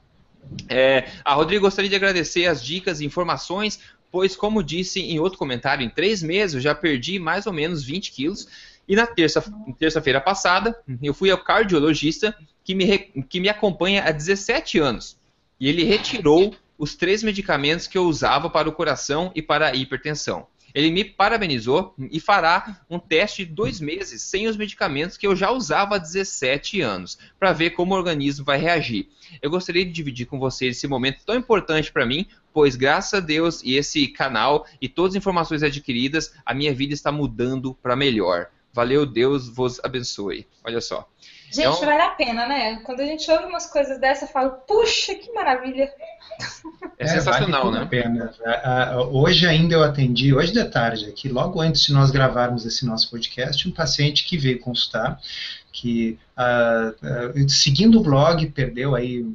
[0.68, 3.80] É, a Rodrigo gostaria de agradecer as dicas e informações,
[4.12, 8.12] pois, como disse em outro comentário, em três meses já perdi mais ou menos 20
[8.12, 8.46] quilos.
[8.86, 14.12] E na terça-feira terça passada, eu fui ao cardiologista que me, que me acompanha há
[14.12, 15.16] 17 anos.
[15.58, 19.74] E ele retirou os três medicamentos que eu usava para o coração e para a
[19.74, 20.46] hipertensão.
[20.74, 25.36] Ele me parabenizou e fará um teste de dois meses sem os medicamentos que eu
[25.36, 29.08] já usava há 17 anos, para ver como o organismo vai reagir.
[29.40, 33.20] Eu gostaria de dividir com vocês esse momento tão importante para mim, pois graças a
[33.20, 37.96] Deus e esse canal e todas as informações adquiridas, a minha vida está mudando para
[37.96, 38.48] melhor.
[38.72, 40.46] Valeu, Deus vos abençoe.
[40.64, 41.08] Olha só.
[41.52, 42.76] Gente, então, vale a pena, né?
[42.82, 45.92] Quando a gente ouve umas coisas dessa, eu falo, puxa, que maravilha.
[46.98, 47.86] É, é sensacional, vale né?
[47.90, 48.32] Pena.
[49.10, 53.10] Hoje ainda eu atendi, hoje de tarde, aqui, logo antes de nós gravarmos esse nosso
[53.10, 55.20] podcast, um paciente que veio consultar,
[55.70, 59.26] que uh, uh, seguindo o blog, perdeu aí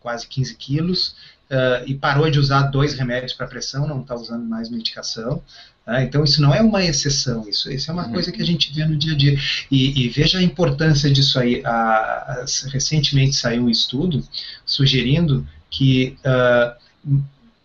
[0.00, 1.08] quase 15 quilos,
[1.50, 5.42] uh, e parou de usar dois remédios para pressão, não está usando mais medicação.
[5.88, 6.02] Tá?
[6.02, 8.12] Então, isso não é uma exceção, isso, isso é uma uhum.
[8.12, 9.38] coisa que a gente vê no dia a dia.
[9.70, 11.62] E, e veja a importância disso aí.
[11.64, 14.22] A, a, recentemente saiu um estudo
[14.66, 17.18] sugerindo que uh,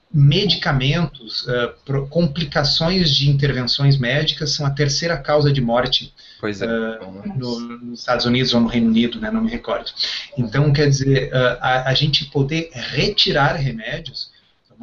[0.10, 8.00] medicamentos, uh, complicações de intervenções médicas são a terceira causa de morte uh, no, nos
[8.00, 9.92] Estados Unidos ou no Reino Unido, né, não me recordo.
[10.38, 14.32] Então, quer dizer, a, a gente poder retirar remédios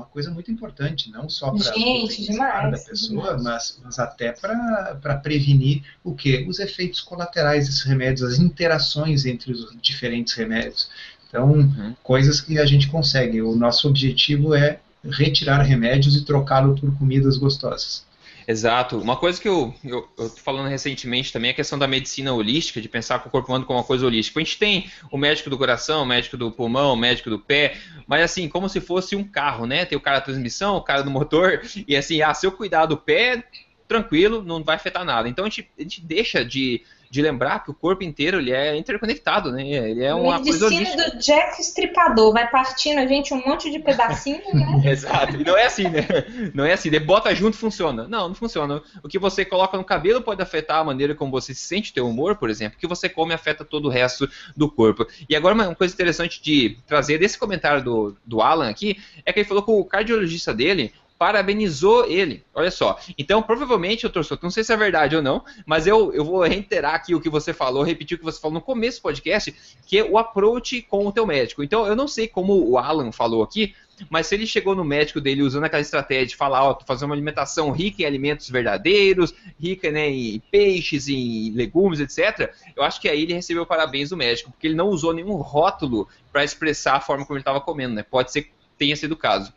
[0.00, 5.82] uma coisa muito importante, não só para o da pessoa, mas, mas até para prevenir
[6.02, 6.46] o que?
[6.48, 10.88] Os efeitos colaterais desses remédios, as interações entre os diferentes remédios.
[11.28, 11.94] Então, uhum.
[12.02, 13.40] coisas que a gente consegue.
[13.42, 18.04] O nosso objetivo é retirar remédios e trocá-lo por comidas gostosas.
[18.50, 18.98] Exato.
[18.98, 19.72] Uma coisa que eu,
[20.16, 23.64] tô falando recentemente também é a questão da medicina holística, de pensar o corpo humano
[23.64, 24.40] como uma coisa holística.
[24.40, 27.76] A gente tem o médico do coração, o médico do pulmão, o médico do pé,
[28.08, 29.84] mas assim, como se fosse um carro, né?
[29.84, 32.86] Tem o cara da transmissão, o cara do motor, e assim, ah, se eu cuidar
[32.86, 33.44] do pé,
[33.86, 35.28] tranquilo, não vai afetar nada.
[35.28, 38.76] Então a gente, a gente deixa de de lembrar que o corpo inteiro ele é
[38.76, 39.66] interconectado, né?
[39.66, 43.80] Ele é uma Medicina coisa do Jack Estripador, vai partindo a gente um monte de
[43.80, 44.80] pedacinho, né?
[44.88, 46.06] Exato, e não é assim, né?
[46.54, 48.06] Não é assim, de bota junto funciona.
[48.06, 48.80] Não, não funciona.
[49.02, 52.08] O que você coloca no cabelo pode afetar a maneira como você se sente, teu
[52.08, 52.76] humor, por exemplo.
[52.76, 55.04] O que você come afeta todo o resto do corpo.
[55.28, 59.40] E agora uma coisa interessante de trazer desse comentário do, do Alan aqui, é que
[59.40, 62.42] ele falou que o cardiologista dele parabenizou ele.
[62.54, 62.98] Olha só.
[63.18, 66.42] Então, provavelmente, eu torço, não sei se é verdade ou não, mas eu, eu vou
[66.42, 69.54] reiterar aqui o que você falou, repetir o que você falou no começo do podcast,
[69.86, 71.62] que é o approach com o teu médico.
[71.62, 73.74] Então, eu não sei como o Alan falou aqui,
[74.08, 77.14] mas se ele chegou no médico dele usando aquela estratégia de falar, ó, fazer uma
[77.14, 83.10] alimentação rica em alimentos verdadeiros, rica né, em peixes, em legumes, etc., eu acho que
[83.10, 87.00] aí ele recebeu parabéns do médico, porque ele não usou nenhum rótulo para expressar a
[87.00, 88.02] forma como ele estava comendo, né?
[88.02, 89.52] Pode ser que tenha sido o caso.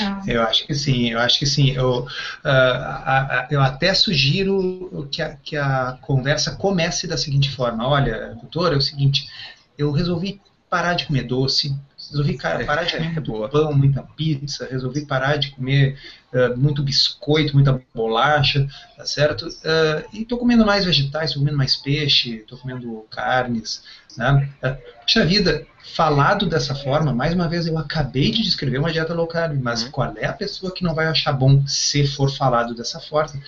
[0.00, 0.22] Ah.
[0.26, 1.70] Eu acho que sim, eu acho que sim.
[1.72, 2.08] Eu, uh,
[2.44, 8.34] a, a, eu até sugiro que a, que a conversa comece da seguinte forma: olha,
[8.40, 9.28] doutor, é o seguinte,
[9.76, 11.76] eu resolvi parar de comer doce,
[12.14, 15.98] resolvi parar de comer muito pão, muita pizza, resolvi parar de comer
[16.32, 19.46] uh, muito biscoito, muita bolacha, tá certo?
[19.46, 23.82] Uh, e estou comendo mais vegetais, estou comendo mais peixe, estou comendo carnes,
[24.16, 24.48] né?
[24.62, 29.14] Uh, puxa vida, falado dessa forma, mais uma vez eu acabei de descrever uma dieta
[29.14, 29.90] low carb, mas uhum.
[29.90, 33.40] qual é a pessoa que não vai achar bom se for falado dessa forma?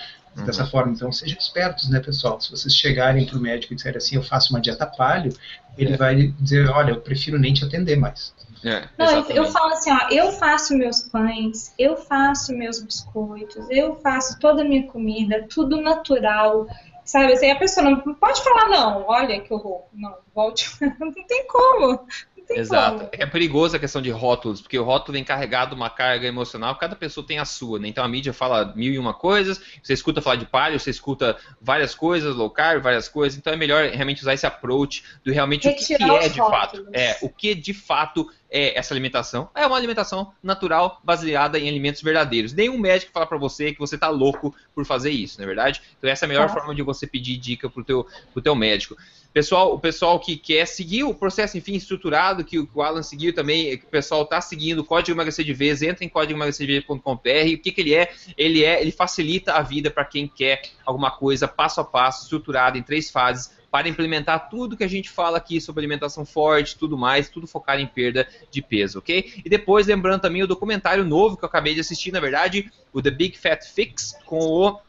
[0.44, 0.70] Dessa uhum.
[0.70, 2.38] forma, então sejam espertos, né, pessoal?
[2.38, 5.32] Se vocês chegarem para o médico e disserem assim, eu faço uma dieta palio,
[5.78, 5.96] ele é.
[5.96, 8.34] vai dizer, olha, eu prefiro nem te atender mais.
[8.64, 13.96] É, não, eu falo assim, ó, eu faço meus pães, eu faço meus biscoitos, eu
[13.96, 16.66] faço toda a minha comida, tudo natural,
[17.04, 17.32] sabe?
[17.32, 22.06] Assim, a pessoa não pode falar, não, olha que horror, não, volte, não tem como.
[22.48, 22.98] Exato.
[22.98, 23.10] Como.
[23.12, 26.94] É perigoso a questão de rótulos, porque o rótulo vem carregado uma carga emocional, cada
[26.94, 27.88] pessoa tem a sua, né?
[27.88, 31.36] Então a mídia fala mil e uma coisas, você escuta falar de palio, você escuta
[31.60, 35.68] várias coisas, low carb, várias coisas, então é melhor realmente usar esse approach do realmente
[35.68, 36.86] Retirar o que, que é de rótulos.
[36.86, 36.90] fato.
[36.92, 39.48] É, o que de fato é essa alimentação?
[39.54, 42.52] É uma alimentação natural, baseada em alimentos verdadeiros.
[42.52, 45.82] Nenhum médico fala para você que você tá louco por fazer isso, não é verdade?
[45.98, 48.96] Então essa é a melhor forma de você pedir dica pro teu, pro teu médico.
[49.36, 53.76] Pessoal, o pessoal que quer seguir o processo, enfim, estruturado, que, o Alan seguiu também,
[53.76, 57.54] que o pessoal está seguindo, o Código Emagrecer de Vez, entra em códigoemagrecerdevez.com.br.
[57.54, 58.10] O que, que ele é?
[58.34, 62.78] Ele é, ele facilita a vida para quem quer alguma coisa passo a passo, estruturado
[62.78, 66.96] em três fases, para implementar tudo que a gente fala aqui sobre alimentação forte, tudo
[66.96, 69.42] mais, tudo focado em perda de peso, ok?
[69.44, 73.02] E depois, lembrando também o documentário novo que eu acabei de assistir, na verdade, o
[73.02, 74.80] The Big Fat Fix, com o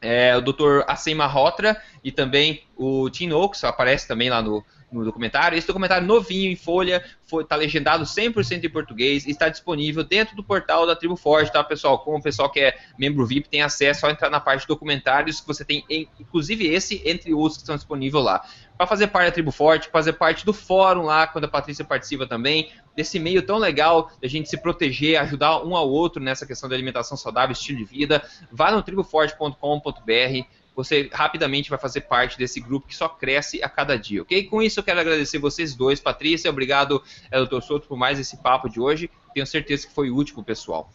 [0.00, 0.82] é, o Dr.
[0.88, 5.56] Asim Malhotra e também o Tim Oaks, aparece também lá no, no documentário.
[5.56, 7.04] Esse documentário novinho em folha,
[7.40, 11.98] está legendado 100% em português, está disponível dentro do portal da Tribo Forte, tá, pessoal?
[11.98, 14.68] Como o pessoal que é membro VIP tem acesso, é só entrar na parte de
[14.68, 15.84] documentários que você tem,
[16.20, 18.44] inclusive esse, entre os que estão disponíveis lá.
[18.76, 22.26] Para fazer parte da Tribo Forte, fazer parte do fórum lá, quando a Patrícia participa
[22.26, 26.68] também, desse meio tão legal da gente se proteger, ajudar um ao outro nessa questão
[26.68, 32.60] da alimentação saudável, estilo de vida, vá no triboforte.com.br você rapidamente vai fazer parte desse
[32.60, 34.44] grupo que só cresce a cada dia, ok?
[34.44, 36.00] Com isso, eu quero agradecer vocês dois.
[36.00, 37.60] Patrícia, obrigado, é, Dr.
[37.60, 39.10] Souto, por mais esse papo de hoje.
[39.34, 40.90] Tenho certeza que foi útil para o pessoal.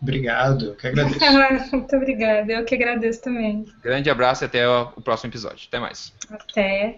[0.00, 1.18] Obrigado, eu que agradeço.
[1.76, 3.64] Muito obrigada, eu que agradeço também.
[3.82, 5.66] Grande abraço e até o próximo episódio.
[5.66, 6.12] Até mais.
[6.30, 6.96] Até.